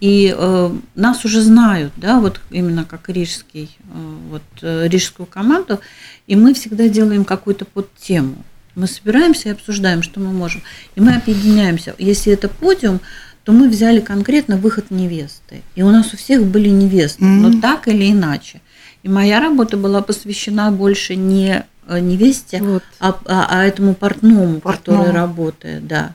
И 0.00 0.34
э, 0.36 0.70
нас 0.94 1.24
уже 1.24 1.40
знают, 1.40 1.92
да, 1.96 2.20
вот 2.20 2.40
именно 2.50 2.84
как 2.84 3.08
рижский, 3.08 3.70
э, 3.80 4.16
вот 4.30 4.42
э, 4.60 4.88
рижскую 4.88 5.26
команду, 5.26 5.80
и 6.26 6.36
мы 6.36 6.52
всегда 6.54 6.88
делаем 6.88 7.24
какую-то 7.24 7.64
подтему. 7.64 8.36
Мы 8.74 8.86
собираемся 8.86 9.48
и 9.48 9.52
обсуждаем, 9.52 10.02
что 10.02 10.20
мы 10.20 10.32
можем. 10.32 10.62
И 10.96 11.00
мы 11.00 11.14
объединяемся. 11.14 11.94
Если 11.98 12.32
это 12.32 12.48
подиум, 12.48 13.00
то 13.44 13.52
мы 13.52 13.68
взяли 13.68 14.00
конкретно 14.00 14.56
выход 14.56 14.90
невесты. 14.90 15.62
И 15.74 15.82
у 15.82 15.90
нас 15.90 16.12
у 16.12 16.16
всех 16.16 16.44
были 16.44 16.70
невесты, 16.70 17.22
mm-hmm. 17.22 17.40
но 17.50 17.60
так 17.60 17.88
или 17.88 18.10
иначе. 18.10 18.60
И 19.02 19.08
моя 19.08 19.38
работа 19.38 19.76
была 19.76 20.02
посвящена 20.02 20.72
больше 20.72 21.14
не 21.14 21.64
э, 21.86 22.00
невесте, 22.00 22.60
вот. 22.62 22.82
а, 22.98 23.18
а, 23.26 23.46
а 23.50 23.64
этому 23.64 23.94
портному, 23.94 24.60
портному, 24.60 24.98
который 25.02 25.14
работает, 25.14 25.86
да. 25.86 26.14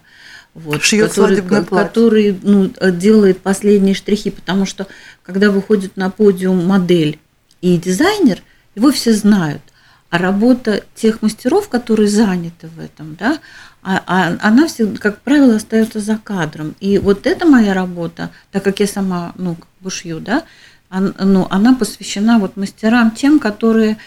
Вот, 0.63 0.82
Шьет 0.82 1.13
который, 1.13 1.41
который 1.41 2.38
ну, 2.41 2.72
делает 2.91 3.39
последние 3.39 3.95
штрихи, 3.95 4.30
потому 4.30 4.65
что 4.65 4.88
когда 5.24 5.52
выходит 5.52 5.95
на 5.95 6.10
подиум 6.10 6.65
модель 6.65 7.19
и 7.62 7.78
дизайнер, 7.78 8.41
его 8.76 8.91
все 8.91 9.13
знают. 9.13 9.62
А 10.10 10.17
работа 10.17 10.84
тех 10.95 11.22
мастеров, 11.22 11.69
которые 11.69 12.10
заняты 12.10 12.67
в 12.67 12.80
этом, 12.80 13.15
да, 13.15 13.39
а, 13.84 14.04
а 14.08 14.38
она 14.41 14.67
всегда, 14.67 14.98
как 14.98 15.22
правило, 15.22 15.56
остается 15.56 16.00
за 16.00 16.17
кадром. 16.17 16.76
И 16.80 16.98
вот 16.98 17.28
эта 17.28 17.45
моя 17.45 17.74
работа, 17.74 18.32
так 18.52 18.63
как 18.63 18.80
я 18.80 18.88
сама, 18.88 19.34
ну, 19.38 19.56
как 19.56 19.67
бы 19.82 19.91
шью, 19.91 20.19
да, 20.19 20.43
он, 20.89 21.13
ну, 21.19 21.45
она 21.52 21.76
посвящена 21.76 22.39
вот 22.39 22.58
мастерам 22.58 23.12
тем, 23.12 23.39
которые 23.39 23.98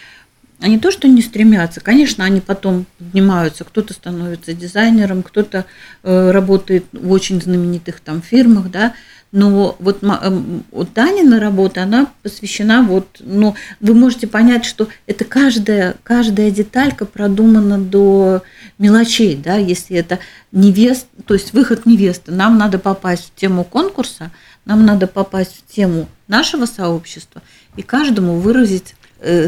они 0.62 0.78
то, 0.78 0.90
что 0.90 1.08
не 1.08 1.22
стремятся, 1.22 1.80
конечно, 1.80 2.24
они 2.24 2.40
потом 2.40 2.86
поднимаются, 2.98 3.64
кто-то 3.64 3.92
становится 3.92 4.54
дизайнером, 4.54 5.22
кто-то 5.22 5.66
э, 6.02 6.30
работает 6.30 6.84
в 6.92 7.10
очень 7.10 7.42
знаменитых 7.42 8.00
там 8.00 8.22
фирмах, 8.22 8.70
да, 8.70 8.94
но 9.32 9.76
вот, 9.78 10.02
эм, 10.02 10.62
вот 10.70 10.92
Танина 10.92 11.40
работа, 11.40 11.82
она 11.82 12.12
посвящена 12.22 12.82
вот, 12.82 13.16
ну, 13.20 13.56
вы 13.80 13.94
можете 13.94 14.26
понять, 14.26 14.66
что 14.66 14.88
это 15.06 15.24
каждая, 15.24 15.96
каждая 16.02 16.50
деталька 16.50 17.06
продумана 17.06 17.78
до 17.78 18.42
мелочей, 18.78 19.36
да, 19.36 19.56
если 19.56 19.96
это 19.96 20.18
невест, 20.52 21.06
то 21.26 21.34
есть 21.34 21.54
выход 21.54 21.86
невесты, 21.86 22.30
нам 22.30 22.58
надо 22.58 22.78
попасть 22.78 23.32
в 23.34 23.40
тему 23.40 23.64
конкурса, 23.64 24.30
нам 24.64 24.84
надо 24.84 25.06
попасть 25.06 25.56
в 25.56 25.74
тему 25.74 26.08
нашего 26.28 26.66
сообщества 26.66 27.42
и 27.76 27.82
каждому 27.82 28.38
выразить 28.38 28.94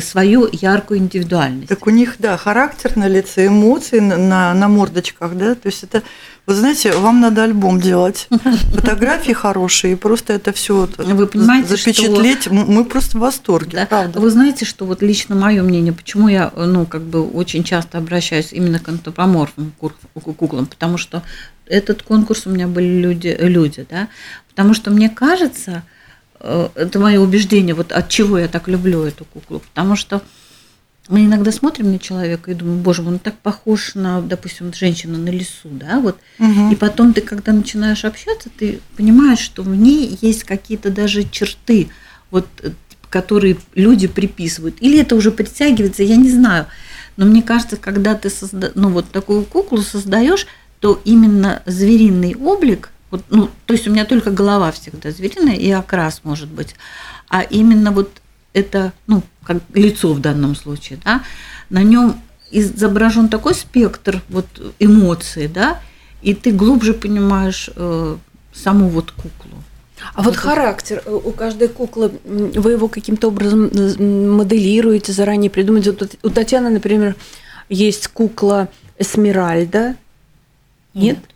свою 0.00 0.48
яркую 0.52 1.00
индивидуальность. 1.00 1.68
Так 1.68 1.86
у 1.86 1.90
них, 1.90 2.16
да, 2.18 2.36
характер 2.36 2.96
на 2.96 3.08
лице, 3.08 3.48
эмоции 3.48 3.98
на, 3.98 4.54
на, 4.54 4.68
мордочках, 4.68 5.34
да, 5.36 5.54
то 5.54 5.66
есть 5.66 5.82
это, 5.82 6.02
вы 6.46 6.54
знаете, 6.54 6.92
вам 6.92 7.20
надо 7.20 7.42
альбом 7.42 7.80
делать, 7.80 8.28
фотографии 8.74 9.32
хорошие, 9.32 9.96
просто 9.96 10.34
это 10.34 10.52
все 10.52 10.88
Вы 10.96 11.26
понимаете, 11.26 11.76
запечатлеть, 11.76 12.42
что... 12.42 12.54
мы 12.54 12.84
просто 12.84 13.18
в 13.18 13.20
восторге, 13.20 13.78
да? 13.78 13.86
правда. 13.86 14.20
Вы 14.20 14.30
знаете, 14.30 14.64
что 14.64 14.84
вот 14.84 15.02
лично 15.02 15.34
мое 15.34 15.62
мнение, 15.62 15.92
почему 15.92 16.28
я, 16.28 16.52
ну, 16.54 16.86
как 16.86 17.02
бы 17.02 17.26
очень 17.28 17.64
часто 17.64 17.98
обращаюсь 17.98 18.52
именно 18.52 18.78
к 18.78 18.88
антропоморфным 18.88 19.72
куклам, 20.14 20.66
потому 20.66 20.98
что 20.98 21.22
этот 21.66 22.02
конкурс 22.02 22.46
у 22.46 22.50
меня 22.50 22.68
были 22.68 23.00
люди, 23.00 23.36
люди, 23.40 23.86
да, 23.90 24.08
потому 24.48 24.74
что 24.74 24.90
мне 24.90 25.08
кажется, 25.08 25.82
э, 25.82 25.93
это 26.44 26.98
мое 26.98 27.20
убеждение, 27.20 27.74
вот 27.74 27.92
от 27.92 28.08
чего 28.08 28.38
я 28.38 28.48
так 28.48 28.68
люблю 28.68 29.02
эту 29.02 29.24
куклу, 29.24 29.60
потому 29.60 29.96
что 29.96 30.22
мы 31.08 31.26
иногда 31.26 31.52
смотрим 31.52 31.92
на 31.92 31.98
человека 31.98 32.50
и 32.50 32.54
думаем, 32.54 32.80
боже, 32.80 33.02
он 33.02 33.18
так 33.18 33.36
похож 33.38 33.94
на, 33.94 34.22
допустим, 34.22 34.72
женщину 34.72 35.18
на 35.18 35.28
лесу, 35.28 35.68
да, 35.70 36.00
вот. 36.00 36.16
Угу. 36.38 36.72
И 36.72 36.76
потом 36.76 37.12
ты, 37.12 37.20
когда 37.20 37.52
начинаешь 37.52 38.04
общаться, 38.04 38.48
ты 38.56 38.80
понимаешь, 38.96 39.40
что 39.40 39.62
в 39.62 39.74
ней 39.74 40.18
есть 40.22 40.44
какие-то 40.44 40.90
даже 40.90 41.28
черты, 41.28 41.90
вот, 42.30 42.46
которые 43.10 43.58
люди 43.74 44.06
приписывают. 44.06 44.76
Или 44.80 44.98
это 44.98 45.14
уже 45.14 45.30
притягивается, 45.30 46.02
я 46.02 46.16
не 46.16 46.30
знаю. 46.30 46.66
Но 47.16 47.26
мне 47.26 47.42
кажется, 47.42 47.76
когда 47.76 48.14
ты 48.14 48.30
созда... 48.30 48.72
ну, 48.74 48.88
вот 48.88 49.10
такую 49.10 49.44
куклу 49.44 49.82
создаешь, 49.82 50.46
то 50.80 51.00
именно 51.04 51.62
звериный 51.66 52.34
облик, 52.34 52.90
вот, 53.14 53.22
ну, 53.30 53.48
то 53.66 53.74
есть 53.74 53.86
у 53.86 53.92
меня 53.92 54.04
только 54.04 54.32
голова 54.32 54.72
всегда 54.72 55.12
звериная 55.12 55.54
и 55.54 55.70
окрас 55.70 56.22
может 56.24 56.48
быть, 56.48 56.74
а 57.28 57.42
именно 57.42 57.92
вот 57.92 58.10
это, 58.52 58.92
ну, 59.06 59.22
как 59.44 59.58
лицо 59.72 60.12
в 60.12 60.20
данном 60.20 60.56
случае, 60.56 60.98
да, 61.04 61.22
на 61.70 61.84
нем 61.84 62.20
изображен 62.50 63.28
такой 63.28 63.54
спектр 63.54 64.20
вот 64.28 64.46
эмоций, 64.80 65.46
да, 65.46 65.80
и 66.22 66.34
ты 66.34 66.50
глубже 66.50 66.92
понимаешь 66.92 67.70
э, 67.76 68.16
саму 68.52 68.88
вот 68.88 69.12
куклу. 69.12 69.62
А 70.12 70.22
вот, 70.22 70.34
вот 70.34 70.36
характер 70.36 71.00
э, 71.04 71.12
у 71.12 71.30
каждой 71.30 71.68
куклы, 71.68 72.10
вы 72.24 72.72
его 72.72 72.88
каким-то 72.88 73.28
образом 73.28 73.70
моделируете, 74.36 75.12
заранее 75.12 75.50
придумаете. 75.50 75.92
Вот 75.92 76.16
у 76.20 76.30
Татьяны, 76.30 76.70
например, 76.70 77.14
есть 77.68 78.08
кукла 78.08 78.68
Эсмеральда. 78.98 79.94
Нет? 80.94 81.18
Нет. 81.18 81.33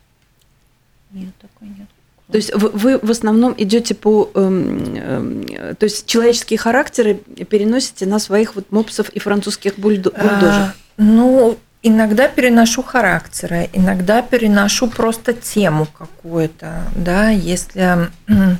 То 2.30 2.36
есть 2.36 2.54
вы, 2.54 2.68
вы 2.70 2.98
в 2.98 3.10
основном 3.10 3.54
идете 3.56 3.94
по, 3.94 4.30
эм, 4.34 5.46
э, 5.48 5.74
то 5.78 5.84
есть 5.84 6.06
человеческие 6.06 6.58
характеры 6.58 7.14
переносите 7.14 8.04
на 8.04 8.18
своих 8.18 8.54
вот 8.54 8.70
мопсов 8.70 9.08
и 9.08 9.18
французских 9.18 9.78
бульдо- 9.78 10.12
а, 10.14 10.22
бульдожек. 10.22 10.60
А, 10.60 10.74
ну, 10.98 11.58
иногда 11.82 12.28
переношу 12.28 12.82
характеры, 12.82 13.70
иногда 13.72 14.20
переношу 14.20 14.88
просто 14.88 15.32
тему 15.32 15.86
какую-то, 15.86 16.82
да, 16.94 17.30
если 17.30 18.10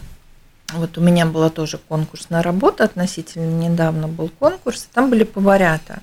вот 0.72 0.96
у 0.96 1.00
меня 1.02 1.26
была 1.26 1.50
тоже 1.50 1.78
конкурсная 1.88 2.42
работа, 2.42 2.84
относительно 2.84 3.50
недавно 3.50 4.08
был 4.08 4.30
конкурс, 4.30 4.88
там 4.94 5.10
были 5.10 5.24
поварята. 5.24 6.00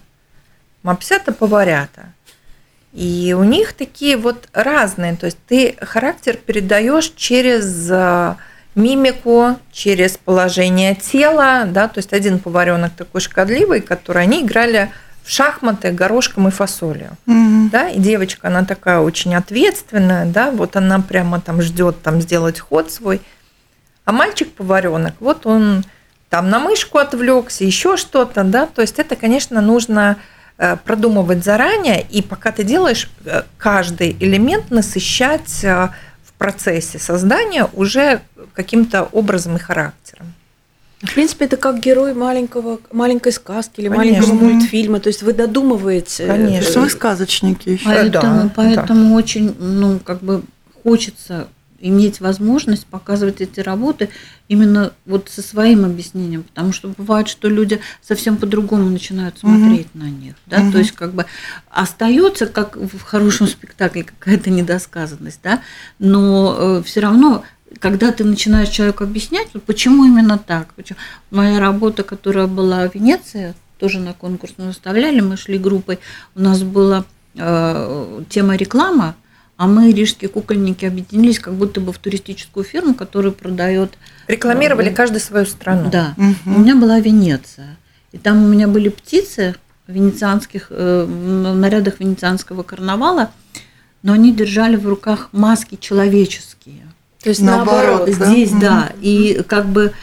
Мопсята 0.83 1.31
поварята. 1.31 2.13
И 2.95 3.35
у 3.37 3.43
них 3.43 3.73
такие 3.73 4.15
вот 4.15 4.47
разные, 4.53 5.17
то 5.17 5.25
есть 5.25 5.37
ты 5.49 5.75
характер 5.81 6.37
передаешь 6.37 7.11
через 7.17 7.91
э, 7.91 8.35
мимику, 8.73 9.59
через 9.73 10.17
положение 10.17 10.95
тела, 10.95 11.65
да, 11.65 11.89
то 11.89 11.97
есть 11.97 12.13
один 12.13 12.39
поваренок 12.39 12.93
такой 12.93 13.19
шкодливый, 13.19 13.81
который 13.81 14.23
они 14.23 14.43
играли 14.43 14.91
в 15.25 15.29
шахматы 15.29 15.91
горошком 15.91 16.47
и 16.47 16.51
фасолью, 16.51 17.17
mm 17.27 17.69
да, 17.69 17.89
и 17.89 17.99
девочка, 17.99 18.47
она 18.47 18.63
такая 18.63 18.99
очень 18.99 19.35
ответственная, 19.35 20.25
да, 20.25 20.51
вот 20.51 20.77
она 20.77 21.01
прямо 21.01 21.41
там 21.41 21.61
ждет 21.61 22.01
там 22.01 22.21
сделать 22.21 22.61
ход 22.61 22.93
свой, 22.93 23.21
а 24.05 24.13
мальчик 24.13 24.53
поваренок, 24.53 25.15
вот 25.19 25.45
он 25.45 25.83
там 26.29 26.49
на 26.49 26.59
мышку 26.59 26.99
отвлекся, 26.99 27.65
еще 27.65 27.97
что-то, 27.97 28.45
да, 28.45 28.67
то 28.67 28.81
есть 28.81 28.99
это, 28.99 29.17
конечно, 29.17 29.59
нужно 29.59 30.15
продумывать 30.85 31.43
заранее, 31.43 32.05
и 32.09 32.21
пока 32.21 32.51
ты 32.51 32.63
делаешь, 32.63 33.09
э, 33.25 33.43
каждый 33.57 34.15
элемент 34.19 34.71
насыщать 34.71 35.63
э, 35.63 35.89
в 36.23 36.33
процессе 36.37 36.97
создания 36.97 37.67
уже 37.73 38.21
каким-то 38.53 39.03
образом 39.03 39.57
и 39.57 39.59
характером. 39.59 40.33
В 41.01 41.13
принципе, 41.13 41.45
это 41.45 41.57
как 41.57 41.79
герой 41.79 42.13
маленького, 42.13 42.79
маленькой 42.91 43.33
сказки 43.33 43.81
или 43.81 43.89
Конечно. 43.89 44.27
маленького 44.27 44.49
мультфильма. 44.49 44.99
То 44.99 45.07
есть 45.07 45.23
вы 45.23 45.33
додумываете. 45.33 46.25
Конечно, 46.25 46.81
вы 46.81 46.89
сказочники 46.89 47.69
еще. 47.69 47.85
Поэтому, 47.85 48.43
да, 48.43 48.51
поэтому 48.55 49.09
да. 49.09 49.15
очень, 49.15 49.55
ну, 49.59 49.99
как 49.99 50.21
бы 50.21 50.41
хочется 50.83 51.47
иметь 51.79 52.19
возможность 52.19 52.85
показывать 52.85 53.41
эти 53.41 53.59
работы 53.59 54.09
именно 54.47 54.93
вот 55.05 55.29
со 55.29 55.41
своим 55.41 55.85
объяснением, 55.85 56.43
потому 56.43 56.71
что 56.71 56.89
бывает, 56.89 57.27
что 57.27 57.49
люди 57.49 57.79
совсем 58.01 58.37
по-другому 58.37 58.89
начинают 58.89 59.37
смотреть 59.37 59.87
угу. 59.93 60.03
на 60.03 60.09
них, 60.09 60.35
да, 60.45 60.61
угу. 60.61 60.71
то 60.71 60.77
есть 60.79 60.91
как 60.91 61.13
бы 61.13 61.25
остается 61.69 62.47
как 62.47 62.75
в 62.77 63.01
хорошем 63.01 63.47
спектакле 63.47 64.03
какая-то 64.03 64.49
недосказанность, 64.49 65.39
да, 65.43 65.61
но 65.99 66.55
э, 66.57 66.83
все 66.85 67.01
равно 67.01 67.43
когда 67.79 68.11
ты 68.11 68.23
начинаешь 68.23 68.69
человеку 68.69 69.03
объяснять, 69.03 69.49
почему 69.65 70.05
именно 70.05 70.37
так, 70.37 70.73
почему... 70.75 70.97
моя 71.29 71.59
работа, 71.59 72.03
которая 72.03 72.47
была 72.47 72.87
в 72.87 72.95
Венеции, 72.95 73.53
тоже 73.79 73.99
на 73.99 74.13
конкурс 74.13 74.53
мы 74.57 74.67
выставляли, 74.67 75.19
мы 75.19 75.35
шли 75.35 75.57
группой, 75.57 75.99
у 76.35 76.41
нас 76.41 76.63
была 76.63 77.03
э, 77.35 78.23
тема 78.29 78.55
реклама, 78.55 79.15
а 79.57 79.67
мы, 79.67 79.91
рижские 79.91 80.29
кукольники, 80.29 80.85
объединились 80.85 81.39
как 81.39 81.53
будто 81.53 81.79
бы 81.79 81.93
в 81.93 81.97
туристическую 81.97 82.63
фирму, 82.63 82.93
которая 82.93 83.31
продает... 83.31 83.97
Рекламировали 84.27 84.89
э, 84.89 84.93
каждую 84.93 85.21
свою 85.21 85.45
страну. 85.45 85.89
Да. 85.89 86.13
Угу. 86.17 86.55
У 86.55 86.59
меня 86.59 86.75
была 86.75 86.99
Венеция. 86.99 87.77
И 88.11 88.17
там 88.17 88.43
у 88.43 88.47
меня 88.47 88.67
были 88.67 88.89
птицы 88.89 89.55
венецианских, 89.87 90.67
э, 90.69 91.05
в 91.07 91.55
нарядах 91.55 91.99
венецианского 91.99 92.63
карнавала, 92.63 93.31
но 94.03 94.13
они 94.13 94.33
держали 94.33 94.75
в 94.75 94.87
руках 94.87 95.29
маски 95.31 95.77
человеческие. 95.79 96.83
То 97.23 97.29
есть 97.29 97.41
наоборот, 97.41 98.07
наоборот 98.07 98.19
да? 98.19 98.25
здесь, 98.25 98.51
угу. 98.51 98.61
да. 98.61 98.91
И 99.01 99.41
как 99.47 99.67
бы 99.67 99.93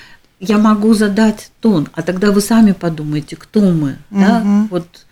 я 0.41 0.59
могу 0.59 0.95
задать 0.95 1.53
тон, 1.61 1.89
а 1.93 2.03
тогда 2.03 2.33
вы 2.33 2.41
сами 2.41 2.73
подумайте, 2.73 3.37
кто 3.37 3.61
мы, 3.61 3.99
угу. 4.11 4.21
да, 4.21 4.67
вот 4.71 5.07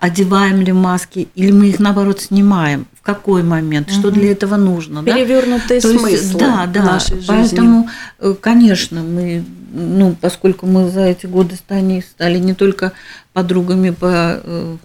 одеваем 0.00 0.62
ли 0.62 0.72
маски, 0.72 1.28
или 1.34 1.52
мы 1.52 1.68
их 1.68 1.78
наоборот 1.78 2.20
снимаем, 2.20 2.86
в 2.94 3.02
какой 3.02 3.42
момент, 3.42 3.88
угу. 3.88 3.98
что 3.98 4.10
для 4.10 4.32
этого 4.32 4.56
нужно. 4.56 5.04
Перевернутые 5.04 5.80
да? 5.80 5.88
смыслы 5.88 6.38
да, 6.40 6.66
да, 6.66 6.82
нашей 6.82 7.16
жизни. 7.16 7.26
Поэтому, 7.28 7.88
э, 8.18 8.34
конечно, 8.40 9.02
мы, 9.02 9.44
ну, 9.72 10.16
поскольку 10.18 10.66
мы 10.66 10.90
за 10.90 11.02
эти 11.02 11.26
годы 11.26 11.54
с 11.56 11.60
Таней 11.60 12.02
стали 12.02 12.38
не 12.38 12.54
только 12.54 12.92
подругами 13.34 13.90
по 13.90 14.40
э, 14.42 14.76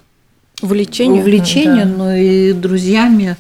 увлечению, 0.61 1.21
увлечению 1.21 1.85
да. 1.85 1.93
но 1.97 2.15
и 2.15 2.51
друзьями, 2.51 3.37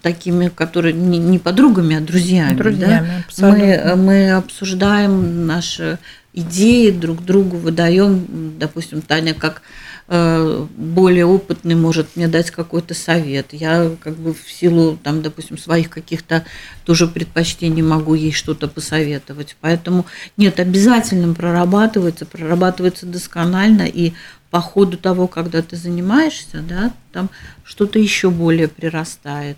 такими, 0.00 0.48
которые 0.48 0.94
не, 0.94 1.18
не 1.18 1.38
подругами, 1.38 1.96
а 1.96 2.00
друзьями. 2.00 2.56
друзьями 2.56 3.24
да? 3.36 3.50
мы, 3.50 3.96
мы 3.96 4.30
обсуждаем 4.32 5.46
наши 5.46 5.98
идеи 6.32 6.90
друг 6.90 7.22
другу, 7.22 7.58
выдаем, 7.58 8.54
допустим, 8.58 9.02
Таня 9.02 9.34
как 9.34 9.60
Э, 9.60 9.91
более 10.08 11.26
опытный 11.26 11.74
может 11.74 12.16
мне 12.16 12.28
дать 12.28 12.50
какой-то 12.50 12.94
совет. 12.94 13.52
Я 13.52 13.90
как 14.00 14.16
бы 14.16 14.34
в 14.34 14.50
силу, 14.50 14.98
там, 15.02 15.22
допустим, 15.22 15.56
своих 15.56 15.90
каких-то 15.90 16.44
тоже 16.84 17.06
предпочтений 17.06 17.82
могу 17.82 18.14
ей 18.14 18.32
что-то 18.32 18.68
посоветовать. 18.68 19.56
Поэтому 19.60 20.06
нет, 20.36 20.60
обязательно 20.60 21.34
прорабатывается, 21.34 22.26
прорабатывается 22.26 23.06
досконально, 23.06 23.82
и 23.82 24.12
по 24.50 24.60
ходу 24.60 24.98
того, 24.98 25.28
когда 25.28 25.62
ты 25.62 25.76
занимаешься, 25.76 26.60
да, 26.60 26.92
там 27.12 27.30
что-то 27.64 27.98
еще 27.98 28.30
более 28.30 28.68
прирастает. 28.68 29.56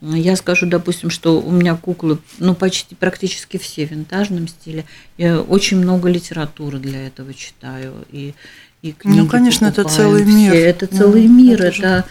Я 0.00 0.36
скажу, 0.36 0.66
допустим, 0.66 1.10
что 1.10 1.40
у 1.40 1.50
меня 1.50 1.74
куклы, 1.74 2.18
ну, 2.38 2.54
почти 2.54 2.94
практически 2.94 3.56
все 3.56 3.84
в 3.84 3.90
винтажном 3.90 4.46
стиле. 4.46 4.84
Я 5.16 5.40
очень 5.40 5.78
много 5.78 6.08
литературы 6.08 6.78
для 6.78 7.04
этого 7.08 7.34
читаю. 7.34 8.06
И 8.12 8.34
и 8.82 8.92
книги 8.92 9.18
Ну, 9.18 9.26
конечно, 9.26 9.66
это 9.66 9.84
целый 9.84 10.24
мир. 10.24 10.52
Все. 10.52 10.64
Это 10.64 10.86
целый 10.86 11.28
ну, 11.28 11.34
мир, 11.34 11.62
это, 11.62 11.78
это 11.78 12.04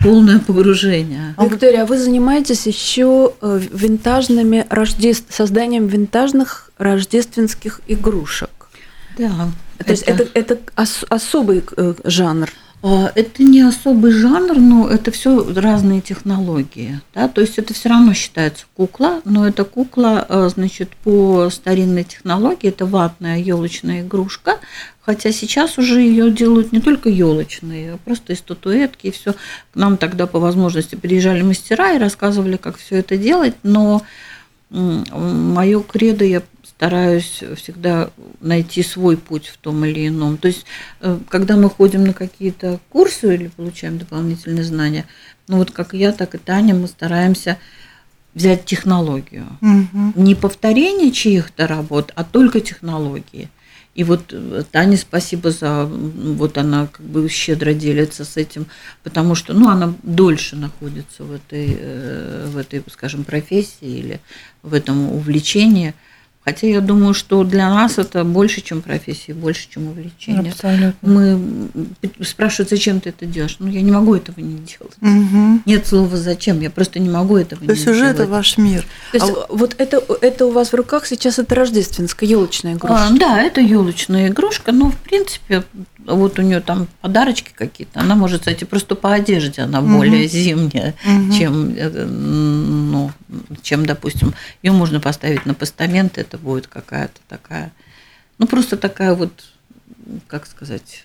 полное 0.00 0.38
погружение. 0.38 1.34
А 1.36 1.46
Виктория, 1.46 1.82
а 1.82 1.86
вы 1.86 1.98
занимаетесь 1.98 2.66
еще 2.66 3.32
э, 3.40 3.60
винтажными 3.72 4.66
рождеств... 4.68 5.34
созданием 5.34 5.86
винтажных 5.86 6.70
рождественских 6.78 7.80
игрушек? 7.86 8.50
Да. 9.18 9.28
То 9.78 9.84
это... 9.84 9.90
есть 9.90 10.02
это, 10.04 10.26
это 10.34 10.58
ос- 10.76 11.04
особый 11.08 11.62
э, 11.76 11.94
жанр. 12.04 12.50
А, 12.82 13.10
Это 13.14 13.42
не 13.42 13.62
особый 13.62 14.12
жанр, 14.12 14.58
но 14.58 14.88
это 14.88 15.10
все 15.10 15.52
разные 15.54 16.00
технологии. 16.00 17.00
Да? 17.14 17.28
То 17.28 17.40
есть 17.40 17.58
это 17.58 17.74
все 17.74 17.88
равно 17.88 18.14
считается 18.14 18.66
кукла, 18.76 19.22
но 19.24 19.46
это 19.46 19.64
кукла, 19.64 20.24
а, 20.28 20.48
значит, 20.48 20.90
по 21.02 21.48
старинной 21.50 22.04
технологии, 22.04 22.68
это 22.68 22.86
ватная 22.86 23.38
елочная 23.38 24.02
игрушка, 24.02 24.58
хотя 25.00 25.32
сейчас 25.32 25.78
уже 25.78 26.00
ее 26.00 26.30
делают 26.30 26.72
не 26.72 26.80
только 26.80 27.08
елочные, 27.08 27.94
а 27.94 27.98
просто 27.98 28.34
из 28.34 28.38
статуэтки 28.40 29.08
и 29.08 29.10
все. 29.10 29.32
К 29.32 29.76
нам 29.76 29.96
тогда 29.96 30.26
по 30.26 30.38
возможности 30.38 30.96
приезжали 30.96 31.42
мастера 31.42 31.94
и 31.94 31.98
рассказывали, 31.98 32.56
как 32.56 32.76
все 32.76 32.96
это 32.96 33.16
делать, 33.16 33.54
но 33.62 34.02
мое 34.70 35.80
кредо 35.80 36.24
я 36.24 36.42
стараюсь 36.76 37.42
всегда 37.56 38.10
найти 38.40 38.82
свой 38.82 39.16
путь 39.16 39.46
в 39.46 39.56
том 39.56 39.84
или 39.84 40.08
ином. 40.08 40.36
То 40.36 40.48
есть, 40.48 40.66
э, 41.00 41.18
когда 41.28 41.56
мы 41.56 41.70
ходим 41.70 42.04
на 42.04 42.12
какие-то 42.12 42.80
курсы 42.90 43.34
или 43.34 43.48
получаем 43.48 43.98
дополнительные 43.98 44.64
знания, 44.64 45.06
ну 45.48 45.56
вот 45.56 45.70
как 45.70 45.94
я, 45.94 46.12
так 46.12 46.34
и 46.34 46.38
Таня, 46.38 46.74
мы 46.74 46.86
стараемся 46.86 47.58
взять 48.34 48.66
технологию. 48.66 49.46
Угу. 49.62 50.22
Не 50.22 50.34
повторение 50.34 51.12
чьих-то 51.12 51.66
работ, 51.66 52.12
а 52.14 52.24
только 52.24 52.60
технологии. 52.60 53.48
И 53.94 54.04
вот 54.04 54.24
э, 54.32 54.62
Тане 54.70 54.98
спасибо 54.98 55.52
за, 55.52 55.86
вот 55.86 56.58
она 56.58 56.88
как 56.88 57.06
бы 57.06 57.26
щедро 57.30 57.72
делится 57.72 58.26
с 58.26 58.36
этим, 58.36 58.66
потому 59.02 59.34
что, 59.34 59.54
ну, 59.54 59.70
она 59.70 59.94
дольше 60.02 60.56
находится 60.56 61.24
в 61.24 61.32
этой, 61.32 61.74
э, 61.80 62.48
в 62.52 62.58
этой, 62.58 62.84
скажем, 62.92 63.24
профессии 63.24 63.98
или 63.98 64.20
в 64.62 64.74
этом 64.74 65.10
увлечении– 65.10 65.94
Хотя 66.46 66.68
я 66.68 66.80
думаю, 66.80 67.12
что 67.12 67.42
для 67.42 67.68
нас 67.68 67.98
это 67.98 68.22
больше, 68.22 68.60
чем 68.60 68.80
профессия, 68.80 69.34
больше, 69.34 69.66
чем 69.68 69.88
увлечение. 69.88 70.52
Абсолютно. 70.52 70.94
Мы 71.02 71.40
спрашивают, 72.24 72.70
зачем 72.70 73.00
ты 73.00 73.08
это 73.08 73.26
делаешь? 73.26 73.56
Ну, 73.58 73.66
я 73.66 73.82
не 73.82 73.90
могу 73.90 74.14
этого 74.14 74.38
не 74.38 74.58
делать. 74.58 74.94
Угу. 75.02 75.62
Нет 75.66 75.86
слова 75.88 76.16
зачем, 76.16 76.60
я 76.60 76.70
просто 76.70 77.00
не 77.00 77.08
могу 77.10 77.36
этого 77.36 77.60
То 77.62 77.66
не 77.66 77.74
есть 77.74 77.88
уже 77.88 77.98
делать. 78.02 78.14
это 78.20 78.26
ваш 78.28 78.58
мир. 78.58 78.82
То 79.10 79.16
есть 79.18 79.28
А 79.28 79.46
вот 79.52 79.74
это, 79.78 80.00
это 80.20 80.46
у 80.46 80.52
вас 80.52 80.68
в 80.72 80.74
руках 80.76 81.04
сейчас 81.06 81.40
это 81.40 81.52
рождественская 81.56 82.28
елочная 82.28 82.74
игрушка. 82.74 83.08
А, 83.08 83.10
да, 83.18 83.42
это 83.42 83.60
елочная 83.60 84.28
игрушка, 84.28 84.70
но 84.70 84.90
в 84.92 84.96
принципе 84.98 85.64
вот 86.06 86.38
у 86.38 86.42
нее 86.42 86.60
там 86.60 86.86
подарочки 87.00 87.50
какие-то. 87.52 87.98
Она 87.98 88.14
может, 88.14 88.40
кстати, 88.42 88.62
просто 88.62 88.94
по 88.94 89.12
одежде 89.12 89.62
она 89.62 89.80
Мгм. 89.80 89.96
более 89.96 90.28
зимняя, 90.28 90.94
Мгм. 91.04 91.32
чем, 91.32 91.74
э, 91.76 92.04
ну, 92.06 93.10
чем, 93.62 93.84
допустим, 93.84 94.32
ее 94.62 94.70
можно 94.70 95.00
поставить 95.00 95.44
на 95.46 95.54
постамент, 95.54 96.16
это 96.18 96.35
будет 96.36 96.66
какая-то 96.66 97.20
такая, 97.28 97.72
ну 98.38 98.46
просто 98.46 98.76
такая 98.76 99.14
вот, 99.14 99.44
как 100.28 100.46
сказать, 100.46 101.04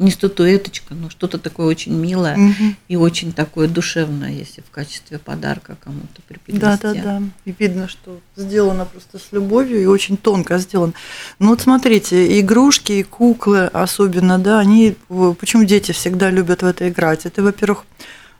не 0.00 0.10
статуэточка, 0.10 0.92
но 0.94 1.08
что-то 1.08 1.38
такое 1.38 1.66
очень 1.66 1.94
милое 1.94 2.36
Мгм. 2.36 2.76
и 2.88 2.96
очень 2.96 3.32
такое 3.32 3.68
душевное, 3.68 4.32
если 4.32 4.60
в 4.60 4.70
качестве 4.70 5.20
подарка 5.20 5.76
кому-то 5.84 6.20
преподнести. 6.26 6.60
Да, 6.60 6.76
да, 6.82 6.94
да. 6.94 7.22
И 7.44 7.54
видно, 7.56 7.86
что 7.86 8.20
сделано 8.34 8.86
просто 8.86 9.18
с 9.18 9.30
любовью 9.30 9.80
и 9.80 9.86
очень 9.86 10.16
тонко 10.16 10.58
сделано. 10.58 10.94
Ну 11.38 11.50
вот 11.50 11.60
смотрите, 11.60 12.40
игрушки 12.40 12.92
и 12.92 13.02
куклы 13.04 13.66
особенно, 13.66 14.38
да, 14.40 14.58
они, 14.58 14.96
почему 15.38 15.62
дети 15.64 15.92
всегда 15.92 16.28
любят 16.28 16.62
в 16.62 16.66
это 16.66 16.88
играть? 16.88 17.24
Это, 17.24 17.44
во-первых, 17.44 17.84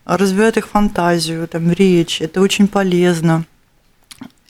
развивает 0.04 0.56
их 0.56 0.66
фантазию, 0.68 1.46
там, 1.46 1.70
речь, 1.70 2.20
это 2.20 2.40
очень 2.40 2.66
полезно. 2.66 3.44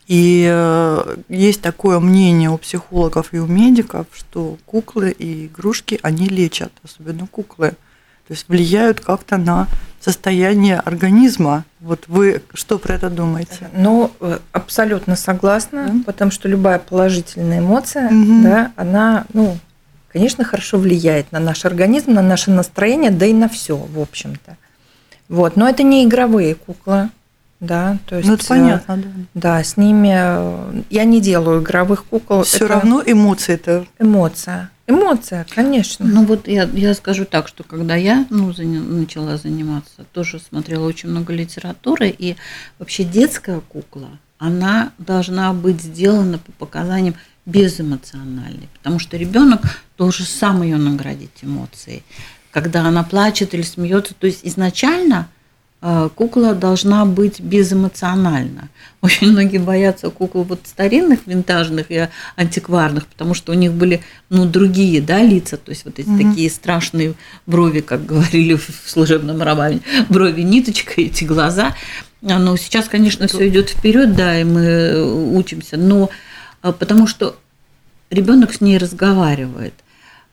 И 0.07 0.47
э, 0.51 1.17
есть 1.31 1.63
такое 1.63 1.99
мнение 1.99 2.51
у 2.51 2.59
психологов 2.59 3.29
и 3.33 3.39
у 3.39 3.47
медиков, 3.47 4.07
что 4.13 4.59
куклы 4.67 5.11
и 5.11 5.47
игрушки, 5.47 5.99
они 6.03 6.27
лечат, 6.27 6.73
особенно 6.85 7.27
куклы. 7.27 7.71
То 8.27 8.33
есть 8.33 8.49
влияют 8.49 9.01
как-то 9.01 9.37
на 9.39 9.67
состояние 10.01 10.79
организма. 10.81 11.65
Вот 11.81 12.05
вы 12.09 12.43
что 12.53 12.79
про 12.79 12.95
это 12.95 13.09
думаете? 13.09 13.71
Ну, 13.75 14.11
э, 14.21 14.39
абсолютно 14.53 15.17
согласна, 15.17 15.87
Да. 15.89 15.95
потому 16.05 16.31
что 16.31 16.49
любая 16.49 16.79
положительная 16.79 17.61
эмоция, 17.61 18.11
Мгм. 18.11 18.43
да, 18.43 18.73
она, 18.77 19.25
ну, 19.33 19.59
конечно, 20.13 20.45
хорошо 20.45 20.79
влияет 20.79 21.33
на 21.33 21.41
наш 21.41 21.65
организм, 21.65 22.13
на 22.13 22.23
наше 22.23 22.51
настроение, 22.51 23.11
да 23.11 23.25
и 23.27 23.33
на 23.33 23.49
все, 23.49 23.77
в 23.77 23.99
общем-то. 23.99 24.57
Вот, 25.31 25.57
но 25.57 25.67
это 25.69 25.83
не 25.83 26.05
игровые 26.05 26.55
куклы, 26.55 27.09
да, 27.61 27.99
то 28.07 28.17
есть. 28.17 28.29
Ну, 28.29 28.35
это 28.35 28.45
э, 28.45 28.49
понятно, 28.49 28.97
да. 28.97 29.09
Да, 29.35 29.65
с 29.65 29.77
ними 29.77 30.13
э, 30.13 30.83
я 30.91 31.05
не 31.05 31.21
делаю 31.21 31.63
игровых 31.63 32.05
кукол. 32.05 32.43
Все 32.43 32.65
это 32.65 32.69
равно 32.69 33.03
эмоции-то. 33.05 33.87
эмоция, 33.99 34.71
эмоция, 34.87 35.47
конечно. 35.49 36.05
Ну 36.05 36.25
вот 36.25 36.49
я, 36.49 36.65
я 36.65 36.95
скажу 36.95 37.25
так, 37.25 37.49
что 37.49 37.65
когда 37.65 37.95
я 37.95 38.27
ну, 38.31 38.53
начала 38.59 39.37
заниматься, 39.37 40.05
тоже 40.13 40.41
смотрела 40.41 40.87
очень 40.87 41.09
много 41.09 41.33
литературы, 41.33 42.15
и 42.17 42.37
вообще 42.79 43.05
детская 43.05 43.61
кукла, 43.61 44.11
она 44.39 44.93
должна 44.99 45.53
быть 45.53 45.81
сделана 45.81 46.39
по 46.39 46.53
показаниям 46.53 47.15
безэмоциональной, 47.47 48.69
потому 48.79 48.99
что 48.99 49.17
ребенок 49.17 49.63
должен 49.97 50.27
сам 50.27 50.63
ее 50.63 50.77
наградить 50.77 51.43
эмоцией. 51.43 52.03
Когда 52.51 52.85
она 52.85 53.03
плачет 53.03 53.55
или 53.55 53.63
смеется, 53.63 54.15
то 54.15 54.27
есть 54.27 54.41
изначально 54.43 55.29
кукла 56.15 56.55
должна 56.55 57.05
быть 57.05 57.41
безэмоциональна. 57.41 58.69
Очень 59.03 59.33
многие 59.33 59.59
боятся 59.59 60.09
кукол 60.09 60.45
вот 60.45 60.61
старинных, 60.65 61.27
винтажных 61.27 61.91
и 61.91 62.09
антикварных, 62.37 63.07
потому 63.07 63.35
что 63.35 63.53
у 63.53 63.55
них 63.55 63.73
были 63.73 64.01
ну, 64.31 64.47
другие 64.47 65.03
да, 65.03 65.23
лица, 65.23 65.59
то 65.59 65.71
есть 65.71 65.85
вот 65.85 65.99
эти 65.99 66.09
Мгм. 66.09 66.31
такие 66.31 66.49
страшные 66.49 67.15
брови, 67.47 67.81
как 67.81 68.07
говорили 68.07 68.55
в 68.55 68.67
служебном 68.87 69.43
романе, 69.43 69.81
брови 70.09 70.41
ниточка, 70.41 71.03
эти 71.03 71.25
глаза. 71.25 71.75
А, 72.27 72.39
Но 72.39 72.57
сейчас, 72.57 72.89
конечно, 72.89 73.27
все 73.27 73.47
идет 73.49 73.69
вперед, 73.69 74.17
да, 74.17 74.41
и 74.41 74.45
мы 74.45 74.63
э, 74.63 75.03
учимся, 75.03 75.77
но 75.77 76.09
а, 76.63 76.73
потому 76.73 77.07
что 77.07 77.37
ребенок 78.09 78.55
с 78.55 78.63
ней 78.63 78.79
разговаривает. 78.79 79.75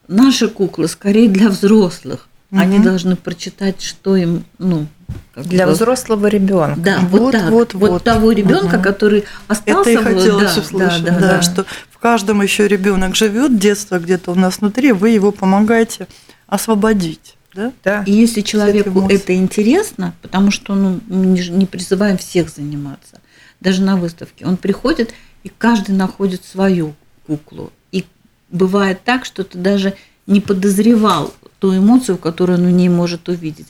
Наши 0.07 0.47
куклы 0.47 0.87
скорее 0.87 1.27
для 1.27 1.49
взрослых. 1.49 2.29
Они 2.51 2.77
Мгм. 2.77 2.85
должны 2.85 3.15
прочитать, 3.17 3.81
что 3.81 4.15
им, 4.15 4.45
ну, 4.59 4.87
Для 5.35 5.65
взрослого 5.67 6.27
ребенка. 6.27 6.79
да, 6.79 6.99
Вот, 7.09 7.21
вот, 7.21 7.31
так. 7.31 7.49
вот, 7.49 7.73
Вот, 7.73 7.89
вот. 7.89 8.03
того 8.03 8.31
ребенка, 8.31 8.75
Мгм. 8.75 8.81
который 8.83 9.23
остался. 9.47 9.89
Это 9.89 9.91
и 9.91 9.95
вот, 9.97 10.05
хотелось 10.05 10.55
да, 10.55 10.61
услышать, 10.61 11.03
да, 11.03 11.11
да, 11.11 11.19
да, 11.19 11.27
да. 11.37 11.41
что 11.41 11.65
в 11.89 11.97
каждом 11.99 12.41
еще 12.41 12.67
ребенок 12.67 13.15
живет, 13.15 13.57
детство 13.57 13.99
где-то 13.99 14.31
у 14.31 14.35
нас 14.35 14.59
внутри, 14.59 14.91
вы 14.91 15.09
его 15.09 15.31
помогаете 15.31 16.07
освободить. 16.47 17.37
Да? 17.53 17.71
Да. 17.83 18.03
И 18.05 18.11
если 18.11 18.41
человеку 18.41 19.07
это 19.09 19.35
интересно, 19.35 20.13
потому 20.21 20.51
что 20.51 20.73
ну, 20.75 20.99
мы 21.07 21.37
не 21.39 21.65
призываем 21.65 22.17
всех 22.17 22.49
заниматься, 22.49 23.19
даже 23.59 23.81
на 23.81 23.97
выставке, 23.97 24.45
он 24.45 24.57
приходит, 24.57 25.13
и 25.43 25.51
каждый 25.57 25.95
находит 25.95 26.45
свою 26.45 26.93
куклу. 27.27 27.71
И 27.91 28.05
бывает 28.49 29.01
так, 29.03 29.25
что 29.25 29.43
ты 29.43 29.57
даже 29.57 29.95
не 30.27 30.39
подозревал 30.39 31.33
ту 31.59 31.75
эмоцию, 31.75 32.17
которую 32.17 32.59
он 32.59 32.65
в 32.67 32.71
ней 32.71 32.89
может 32.89 33.27
увидеть, 33.29 33.67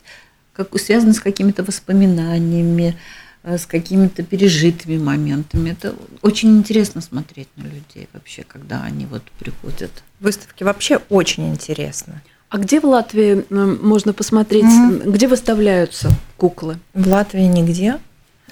как 0.52 0.78
связано 0.78 1.12
с 1.14 1.20
какими-то 1.20 1.62
воспоминаниями, 1.62 2.96
э, 3.44 3.58
с 3.58 3.66
какими-то 3.66 4.22
пережитыми 4.22 4.98
моментами. 4.98 5.70
Это 5.70 5.94
очень 6.22 6.56
интересно 6.58 7.00
смотреть 7.00 7.48
на 7.56 7.62
людей 7.64 8.08
вообще, 8.12 8.44
когда 8.46 8.82
они 8.82 9.06
вот 9.06 9.22
приходят. 9.38 9.90
Выставки 10.20 10.62
вообще 10.64 11.00
очень 11.08 11.48
интересно. 11.48 12.22
А 12.50 12.58
где 12.58 12.80
в 12.80 12.84
Латвии 12.84 13.44
м, 13.50 13.78
можно 13.82 14.12
посмотреть, 14.12 14.64
Мгм. 14.64 15.10
где 15.12 15.26
выставляются 15.26 16.10
куклы? 16.36 16.78
В 16.92 17.08
Латвии 17.08 17.44
нигде. 17.44 17.98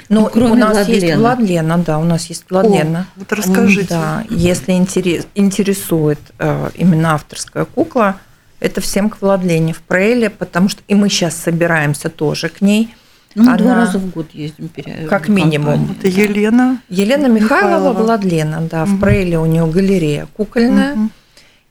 Но 0.09 0.23
Ну, 0.23 0.31
кроме 0.33 0.53
у 0.53 0.57
нас 0.57 0.89
есть 0.89 1.03
Владлена. 1.03 1.19
Владлена, 1.21 1.77
да, 1.79 1.99
у 1.99 2.05
нас 2.05 2.27
есть 2.27 2.45
Владлена. 2.49 3.01
О, 3.01 3.07
вот 3.21 3.33
расскажите. 3.33 3.89
Да, 3.91 4.25
если 4.31 4.73
интерес, 4.73 5.27
интересует 5.35 6.19
э, 6.39 6.71
именно 6.75 7.13
авторская 7.15 7.67
кукла, 7.67 8.19
это 8.61 8.81
всем 8.81 9.11
к 9.11 9.20
Владлене 9.20 9.73
в 9.73 9.81
Прейле, 9.81 10.31
потому 10.31 10.68
что 10.68 10.83
и 10.88 10.94
мы 10.94 11.09
сейчас 11.09 11.35
собираемся 11.37 12.09
тоже 12.09 12.49
к 12.49 12.61
ней. 12.61 12.94
Ну, 13.35 13.44
мы 13.44 13.57
два 13.59 13.73
Она- 13.73 13.85
раза 13.87 13.99
в 13.99 14.11
год 14.11 14.27
ездим. 14.33 14.68
пере- 14.68 15.07
Как 15.09 15.29
минимум. 15.29 15.96
Это 15.99 16.09
Елена. 16.09 16.81
Елена 16.88 17.27
Михайлова, 17.27 17.79
Михайлова. 17.90 18.03
Владлена, 18.03 18.61
да, 18.70 18.85
Мгм. 18.85 18.96
в 18.96 19.01
Прейле 19.01 19.38
у 19.38 19.46
нее 19.46 19.66
галерея 19.66 20.27
кукольная. 20.37 20.94
Мгм. 20.96 21.12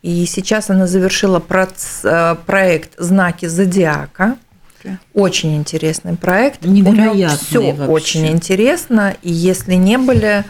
И 0.02 0.26
сейчас 0.26 0.70
она 0.70 0.88
завершила 0.88 1.40
проц- 1.40 2.00
э, 2.04 2.36
проект 2.46 2.94
«Знаки 2.98 3.48
зодиака». 3.48 4.38
Очень 5.14 5.58
интересный 5.58 6.16
проект. 6.16 6.64
Невероятный 6.64 7.38
Все 7.38 7.74
вообще. 7.74 7.92
очень 7.92 8.28
интересно. 8.28 9.14
И 9.22 9.30
если 9.30 9.74
не 9.74 9.98
были, 9.98 10.46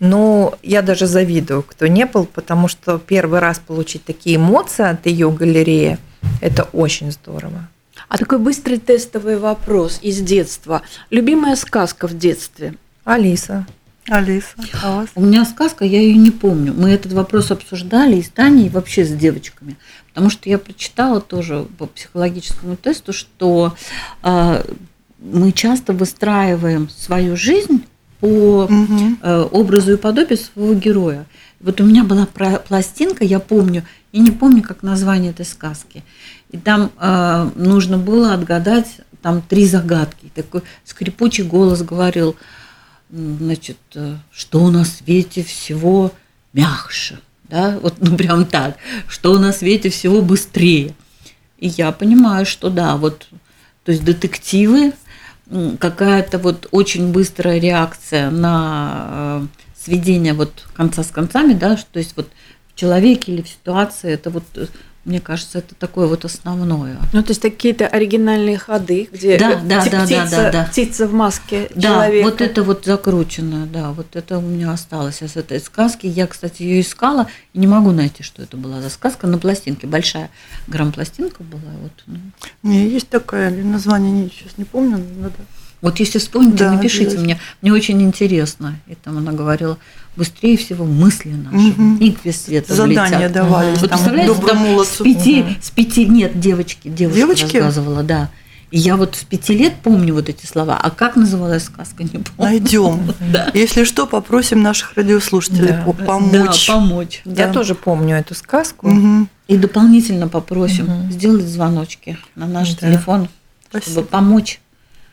ну, 0.00 0.54
я 0.62 0.82
даже 0.82 1.06
завидую, 1.06 1.62
кто 1.62 1.86
не 1.86 2.06
был, 2.06 2.26
потому 2.26 2.68
что 2.68 2.98
первый 2.98 3.40
раз 3.40 3.58
получить 3.58 4.04
такие 4.04 4.36
эмоции 4.36 4.84
от 4.84 5.06
ее 5.06 5.30
галереи, 5.30 5.98
это 6.40 6.64
очень 6.64 7.12
здорово. 7.12 7.68
А 8.08 8.18
такой 8.18 8.38
быстрый 8.38 8.78
тестовый 8.78 9.38
вопрос 9.38 9.98
из 10.02 10.20
детства. 10.20 10.82
Любимая 11.10 11.56
сказка 11.56 12.06
в 12.06 12.16
детстве? 12.16 12.74
Алиса. 13.04 13.66
Алиса, 14.08 14.54
а 14.82 14.96
вас? 14.96 15.08
У 15.14 15.22
меня 15.22 15.46
сказка, 15.46 15.84
я 15.84 16.00
ее 16.00 16.16
не 16.16 16.30
помню. 16.30 16.74
Мы 16.74 16.90
этот 16.90 17.12
вопрос 17.12 17.50
обсуждали 17.50 18.16
и 18.16 18.22
с 18.22 18.28
Таней, 18.28 18.66
и 18.66 18.70
вообще 18.70 19.04
с 19.04 19.10
девочками. 19.10 19.76
Потому 20.08 20.28
что 20.28 20.50
я 20.50 20.58
прочитала 20.58 21.20
тоже 21.22 21.66
по 21.78 21.86
психологическому 21.86 22.76
тесту, 22.76 23.14
что 23.14 23.74
э, 24.22 24.64
мы 25.18 25.52
часто 25.52 25.94
выстраиваем 25.94 26.90
свою 26.90 27.36
жизнь 27.36 27.86
по 28.24 28.66
э, 28.70 29.48
образу 29.52 29.92
и 29.92 29.96
подобию 29.98 30.38
своего 30.38 30.72
героя. 30.72 31.26
Вот 31.60 31.78
у 31.82 31.84
меня 31.84 32.04
была 32.04 32.26
пластинка, 32.26 33.22
я 33.22 33.38
помню, 33.38 33.84
и 34.12 34.20
не 34.20 34.30
помню, 34.30 34.62
как 34.62 34.82
название 34.82 35.32
этой 35.32 35.44
сказки. 35.44 36.02
И 36.50 36.56
там 36.56 36.90
э, 36.98 37.50
нужно 37.54 37.98
было 37.98 38.32
отгадать 38.32 39.00
там 39.20 39.42
три 39.42 39.66
загадки. 39.66 40.30
Такой 40.34 40.62
скрипучий 40.84 41.44
голос 41.44 41.82
говорил, 41.82 42.34
значит, 43.10 43.76
э, 43.94 44.16
что 44.30 44.70
на 44.70 44.86
свете 44.86 45.44
всего 45.44 46.10
мягче, 46.54 47.18
да, 47.50 47.78
вот 47.82 47.96
ну 48.00 48.16
прям 48.16 48.46
так, 48.46 48.78
что 49.06 49.38
на 49.38 49.52
свете 49.52 49.90
всего 49.90 50.22
быстрее. 50.22 50.94
И 51.58 51.68
я 51.68 51.92
понимаю, 51.92 52.46
что 52.46 52.70
да, 52.70 52.96
вот, 52.96 53.28
то 53.84 53.92
есть 53.92 54.02
детективы, 54.02 54.94
какая-то 55.78 56.38
вот 56.38 56.68
очень 56.70 57.12
быстрая 57.12 57.58
реакция 57.58 58.30
на 58.30 59.40
э, 59.42 59.46
сведение 59.76 60.32
вот 60.32 60.66
конца 60.74 61.02
с 61.02 61.10
концами, 61.10 61.52
да, 61.52 61.76
то 61.92 61.98
есть 61.98 62.16
вот 62.16 62.28
в 62.68 62.74
человеке 62.74 63.32
или 63.32 63.42
в 63.42 63.48
ситуации, 63.48 64.12
это 64.12 64.30
вот, 64.30 64.44
э, 64.56 64.66
мне 65.04 65.20
кажется, 65.20 65.58
это 65.58 65.74
такое 65.74 66.06
вот 66.06 66.24
основное. 66.24 66.96
Ну, 67.12 67.22
то 67.22 67.30
есть 67.30 67.40
какие-то 67.42 67.86
оригинальные 67.86 68.56
ходы, 68.58 69.08
где 69.12 69.38
Да, 69.38 69.52
э, 69.52 69.60
да, 69.64 69.80
ти- 69.82 69.90
да, 69.90 69.98
да, 69.98 70.04
птица, 70.06 70.36
да, 70.36 70.50
да. 70.52 70.64
птица 70.64 71.06
в 71.06 71.12
маске 71.12 71.68
Да, 71.74 71.80
человека. 71.82 72.24
вот 72.24 72.40
это 72.40 72.62
вот 72.62 72.84
закручено, 72.86 73.66
да, 73.66 73.92
вот 73.92 74.16
это 74.16 74.38
у 74.38 74.42
меня 74.42 74.72
осталось 74.72 75.22
из 75.22 75.36
этой 75.36 75.60
сказки. 75.60 76.06
Я, 76.06 76.26
кстати, 76.26 76.62
ее 76.62 76.80
искала 76.80 77.26
и 77.52 77.58
не 77.58 77.66
могу 77.66 77.90
найти, 77.92 78.22
что 78.22 78.42
это 78.42 78.56
была 78.56 78.80
за 78.80 78.88
сказка 78.90 79.26
на 79.26 79.38
пластинке. 79.38 79.86
Большая 79.86 80.30
грамм-пластинка 80.68 81.42
была. 81.42 81.60
Вот, 81.82 81.92
ну. 82.06 82.16
У 82.62 82.68
меня 82.68 82.84
есть 82.84 83.08
такая, 83.08 83.50
название 83.50 84.10
не, 84.12 84.28
сейчас 84.30 84.56
не 84.56 84.64
помню, 84.64 84.98
надо. 85.18 85.34
Вот 85.82 86.00
если 86.00 86.18
вспомните, 86.18 86.64
Да, 86.64 86.72
напишите 86.72 87.18
мне. 87.18 87.38
Мне 87.60 87.70
очень 87.72 88.00
интересно. 88.00 88.78
И 88.86 88.94
там 88.94 89.18
она 89.18 89.32
говорила, 89.32 89.76
быстрее 90.16 90.56
всего 90.56 90.84
мысли 90.84 91.30
наши, 91.30 91.74
и 92.00 92.16
без 92.24 92.42
света 92.44 92.74
Задания 92.74 93.18
влетят. 93.18 93.32
давались 93.32 93.80
Вот 93.80 93.90
там 93.90 93.98
представляете, 93.98 94.34
доброму 94.34 94.76
там 94.76 94.84
с 94.84 94.96
пяти, 95.02 95.44
с 95.60 95.70
пяти, 95.70 96.06
нет, 96.06 96.38
девочки, 96.40 96.88
девушка 96.88 97.16
Девочки? 97.18 97.56
рассказывала, 97.56 98.02
да. 98.02 98.30
И 98.70 98.78
я 98.78 98.96
вот 98.96 99.14
с 99.14 99.22
пяти 99.24 99.54
лет 99.56 99.74
помню 99.84 100.14
вот 100.14 100.28
эти 100.28 100.46
слова. 100.46 100.76
А 100.82 100.90
как 100.90 101.14
называлась 101.14 101.62
сказка, 101.64 102.02
не 102.02 102.08
помню. 102.08 102.24
Найдем. 102.38 103.14
Да. 103.32 103.50
Если 103.54 103.84
что, 103.84 104.06
попросим 104.06 104.62
наших 104.62 104.94
радиослушателей 104.96 105.68
Да. 105.68 105.82
по- 105.84 105.92
помочь. 105.92 106.66
Да, 106.66 106.74
помочь. 106.74 107.22
Я 107.24 107.46
Да. 107.46 107.52
тоже 107.52 107.74
помню 107.76 108.16
эту 108.16 108.34
сказку. 108.34 108.88
Мгм. 108.88 109.28
И 109.46 109.56
дополнительно 109.58 110.26
попросим 110.28 110.86
Мгм. 110.86 111.12
сделать 111.12 111.44
звоночки 111.46 112.18
на 112.34 112.46
наш 112.48 112.74
Да. 112.74 112.88
телефон, 112.88 113.28
Спасибо. 113.68 113.92
чтобы 113.92 114.08
помочь. 114.08 114.60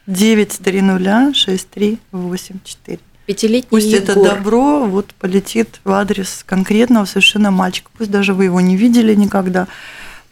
930-6384. 0.08 3.00
Пятилетний 3.26 3.70
Пусть 3.70 3.94
это 3.94 4.14
Егор. 4.14 4.30
добро 4.30 4.86
вот 4.86 5.14
полетит 5.20 5.80
в 5.84 5.92
адрес 5.92 6.44
конкретного 6.46 7.06
совершенно 7.06 7.52
мальчика. 7.52 7.90
Пусть 7.98 8.12
даже 8.12 8.34
вы 8.34 8.46
его 8.46 8.60
не 8.62 8.76
видели 8.76 9.14
никогда, 9.14 9.68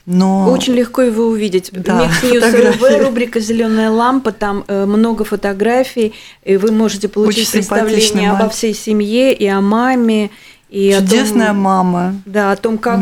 но 0.06 0.50
Очень 0.50 0.74
легко 0.74 1.02
его 1.02 1.26
увидеть. 1.26 1.70
Да. 1.72 2.10
РВ, 2.22 2.82
рубрика 3.04 3.38
Зеленая 3.38 3.90
лампа, 3.90 4.32
там 4.32 4.64
э, 4.66 4.86
много 4.86 5.24
фотографий, 5.24 6.14
и 6.44 6.56
вы 6.56 6.72
можете 6.72 7.08
получить 7.08 7.48
Очень 7.48 7.52
представление 7.52 8.32
обо 8.32 8.48
всей 8.48 8.74
семье 8.74 9.32
и 9.32 9.46
о 9.46 9.60
маме, 9.60 10.30
и 10.68 10.96
чудесная 10.98 11.50
о 11.50 11.52
том, 11.52 11.56
мама. 11.58 12.14
да, 12.26 12.52
о 12.52 12.56
том, 12.56 12.78
как, 12.78 13.00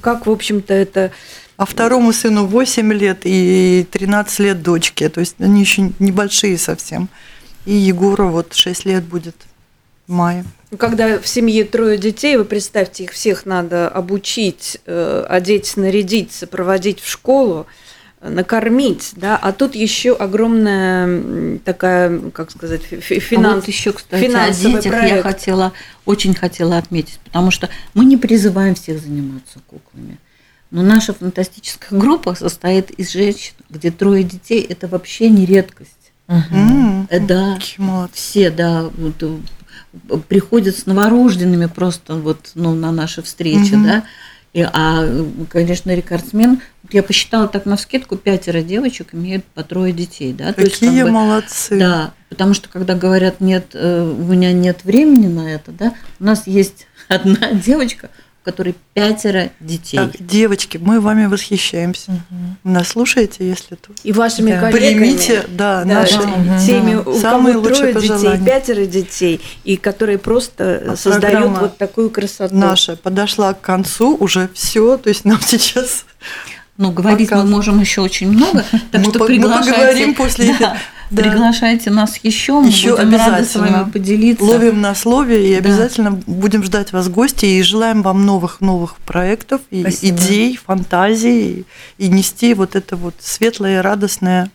как, 0.00 0.26
в 0.26 0.30
общем-то, 0.30 0.72
это 0.74 1.12
А 1.56 1.66
второму 1.66 2.12
сыну 2.12 2.46
8 2.46 2.92
лет 2.94 3.20
и 3.24 3.86
13 3.90 4.38
лет 4.40 4.62
дочке. 4.62 5.08
То 5.08 5.20
есть 5.20 5.36
они 5.38 5.60
еще 5.60 5.90
небольшие 5.98 6.56
совсем. 6.56 7.08
И 7.66 7.72
Егору 7.72 8.28
вот 8.30 8.54
6 8.54 8.84
лет 8.86 9.04
будет 9.04 9.36
в 10.06 10.12
мае. 10.12 10.44
Когда 10.78 11.18
в 11.18 11.26
семье 11.26 11.64
трое 11.64 11.98
детей, 11.98 12.36
вы 12.36 12.44
представьте, 12.44 13.04
их 13.04 13.12
всех 13.12 13.44
надо 13.46 13.88
обучить, 13.88 14.78
э, 14.86 15.24
одеть, 15.28 15.66
снарядить, 15.66 16.32
сопроводить 16.32 17.00
в 17.00 17.08
школу, 17.08 17.66
э, 18.20 18.28
накормить, 18.30 19.12
да, 19.16 19.36
а 19.36 19.52
тут 19.52 19.74
еще 19.74 20.14
огромная 20.14 21.58
такая, 21.64 22.30
как 22.30 22.50
сказать, 22.50 22.82
фи- 22.82 23.00
фи- 23.00 23.16
А 23.16 23.20
финанс, 23.20 23.54
вот 23.56 23.68
еще, 23.68 23.92
кстати, 23.92 24.24
о 24.24 24.28
финансовый 24.28 24.72
детях 24.74 24.92
я 24.92 24.98
проект. 24.98 25.22
хотела, 25.22 25.72
очень 26.06 26.34
хотела 26.34 26.78
отметить, 26.78 27.18
потому 27.24 27.50
что 27.50 27.68
мы 27.94 28.04
не 28.04 28.16
призываем 28.16 28.74
всех 28.74 29.00
заниматься 29.00 29.58
куклами. 29.66 30.18
Но 30.70 30.82
наша 30.82 31.12
фантастическая 31.14 31.98
группа 31.98 32.34
состоит 32.36 32.90
из 32.92 33.10
женщин, 33.10 33.54
где 33.68 33.90
трое 33.90 34.22
детей– 34.22 34.60
это 34.68 34.86
вообще 34.86 35.28
не 35.28 35.44
редкость. 35.44 35.90
Э, 37.10 37.20
Да, 37.20 37.54
Какие 37.58 37.84
молодцы. 37.86 38.14
все, 38.16 38.50
да, 38.50 38.84
вот, 38.96 39.22
э, 39.22 40.16
приходят 40.28 40.76
с 40.76 40.86
новорожденными 40.86 41.66
просто 41.66 42.14
вот, 42.14 42.52
ну, 42.54 42.74
на 42.74 42.92
наши 42.92 43.22
встречи, 43.22 43.74
Мгм. 43.74 43.84
да. 43.84 44.04
И, 44.52 44.62
а, 44.62 45.24
конечно, 45.48 45.94
рекордсмен, 45.94 46.60
вот 46.82 46.92
я 46.94 47.04
посчитала 47.04 47.46
так 47.46 47.66
на 47.66 47.76
вскидку, 47.76 48.16
пятеро 48.16 48.62
девочек 48.62 49.08
имеют 49.14 49.44
по 49.44 49.62
трое 49.62 49.92
детей, 49.92 50.32
да. 50.32 50.52
То 50.52 50.62
есть, 50.62 50.78
как 50.80 50.88
Какие 50.88 51.02
бы, 51.04 51.10
молодцы. 51.12 51.78
да, 51.78 52.14
потому 52.28 52.54
что 52.54 52.68
когда 52.68 52.94
говорят, 52.96 53.40
нет, 53.40 53.66
э, 53.74 54.02
у 54.02 54.24
меня 54.24 54.52
нет 54.52 54.84
времени 54.84 55.28
на 55.28 55.48
это, 55.52 55.70
да, 55.70 55.94
у 56.18 56.24
нас 56.24 56.46
есть 56.48 56.86
одна 57.08 57.52
девочка, 57.52 58.10
у 58.42 58.44
которой 58.50 58.74
пятеро 58.94 59.50
детей. 59.60 59.98
Так, 59.98 60.12
девочки, 60.18 60.78
мы 60.78 61.00
вами 61.00 61.26
восхищаемся. 61.26 62.12
Вы 62.64 62.70
нас 62.70 62.88
слушаете, 62.88 63.46
если 63.46 63.74
то. 63.74 63.90
И 64.02 64.12
вашими 64.12 64.52
Да. 64.52 64.60
коллегами. 64.70 64.98
Примите, 65.00 65.44
да, 65.48 65.84
Да, 65.84 65.94
наши 66.00 66.16
да, 66.18 66.58
теми, 66.64 66.94
у 66.94 67.18
Самые 67.20 67.54
кого 67.54 67.68
лучшие 67.68 67.92
трое 67.92 67.94
детей, 67.94 68.08
пожелания. 68.16 68.46
пятеро 68.46 68.86
детей, 68.86 69.40
и 69.64 69.76
которые 69.76 70.16
просто 70.18 70.82
А 70.92 70.96
создают 70.96 71.58
вот 71.58 71.76
такую 71.76 72.08
красоту. 72.10 72.54
наша 72.54 72.96
подошла 72.96 73.52
к 73.52 73.60
концу, 73.60 74.16
уже 74.18 74.48
все, 74.54 74.96
то 74.96 75.08
есть 75.10 75.24
нам 75.26 75.40
сейчас 75.46 76.06
Ну, 76.78 76.92
говорить 76.92 77.28
Показ. 77.28 77.44
мы 77.44 77.50
можем 77.50 77.78
еще 77.80 78.00
очень 78.00 78.30
много, 78.32 78.64
так 78.90 79.02
Мы 79.04 79.10
что 79.10 79.12
по- 79.12 79.18
мы 79.20 79.26
приглашайте, 79.26 79.72
поговорим 79.74 80.14
после 80.14 80.56
да. 80.58 80.78
Да. 81.10 81.22
приглашайте 81.24 81.90
нас 81.90 82.16
еще, 82.22 82.60
мы 82.60 82.68
Ещё 82.68 82.96
будем 82.96 83.10
рады 83.16 83.44
с 83.44 83.56
обязательно. 83.56 83.78
вами 83.82 83.90
поделиться. 83.90 84.44
ловим 84.44 84.80
на 84.80 84.94
слове 84.94 85.50
и 85.50 85.52
Да. 85.54 85.58
обязательно 85.58 86.10
будем 86.12 86.62
ждать 86.62 86.92
вас 86.92 87.08
гости 87.08 87.46
и 87.46 87.62
желаем 87.62 88.02
вам 88.02 88.24
новых 88.24 88.60
новых 88.60 88.96
проектов 88.98 89.60
и 89.70 89.80
Спасибо. 89.82 90.16
идей, 90.16 90.56
фантазий 90.56 91.66
и, 91.98 92.08
нести 92.08 92.54
вот 92.54 92.76
это 92.76 92.96
вот 92.96 93.14
светлое 93.18 93.82
радостное 93.82 94.50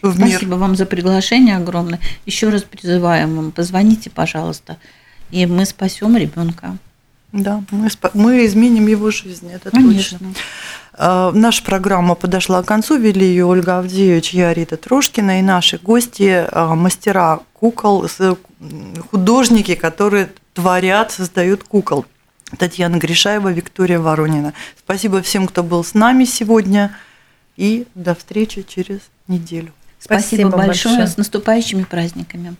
в 0.00 0.18
мир. 0.18 0.30
Спасибо 0.38 0.54
вам 0.54 0.74
за 0.76 0.86
приглашение 0.86 1.56
огромное. 1.56 2.00
Еще 2.24 2.48
раз 2.48 2.62
призываем 2.62 3.36
вам, 3.36 3.52
позвоните, 3.52 4.08
пожалуйста, 4.10 4.78
и 5.30 5.44
мы 5.44 5.66
спасем 5.66 6.16
ребенка. 6.16 6.78
Да, 7.32 7.62
мы, 7.70 7.88
мы 8.14 8.46
изменим 8.46 8.86
его 8.86 9.10
жизнь, 9.10 9.50
это 9.52 9.70
Конечно. 9.70 10.18
точно. 10.18 10.34
А, 10.98 11.30
Наша 11.32 11.62
программа 11.62 12.16
подошла 12.16 12.62
к 12.62 12.66
концу. 12.66 12.96
Вели 12.98 13.24
ее 13.24 13.46
Ольга 13.46 13.78
Авдеевич, 13.78 14.30
я 14.34 14.52
Рита 14.52 14.76
Трошкина 14.76 15.38
и 15.38 15.42
наши 15.42 15.78
гости, 15.78 16.44
а, 16.50 16.74
мастера 16.74 17.40
кукол, 17.52 18.06
художники, 19.10 19.76
которые 19.76 20.30
творят, 20.54 21.12
создают 21.12 21.62
кукол. 21.62 22.04
Татьяна 22.58 22.96
Гришаева, 22.96 23.52
Виктория 23.52 24.00
Воронина. 24.00 24.54
Спасибо 24.76 25.22
всем, 25.22 25.46
кто 25.46 25.62
был 25.62 25.84
с 25.84 25.94
нами 25.94 26.24
сегодня. 26.24 26.96
И 27.56 27.86
до 27.94 28.14
встречи 28.14 28.64
через 28.66 29.00
неделю. 29.28 29.72
Спасибо, 30.00 30.48
Спасибо 30.48 30.50
большое. 30.50 30.94
большое. 30.96 31.06
С 31.06 31.16
наступающими 31.16 31.82
праздниками. 31.84 32.56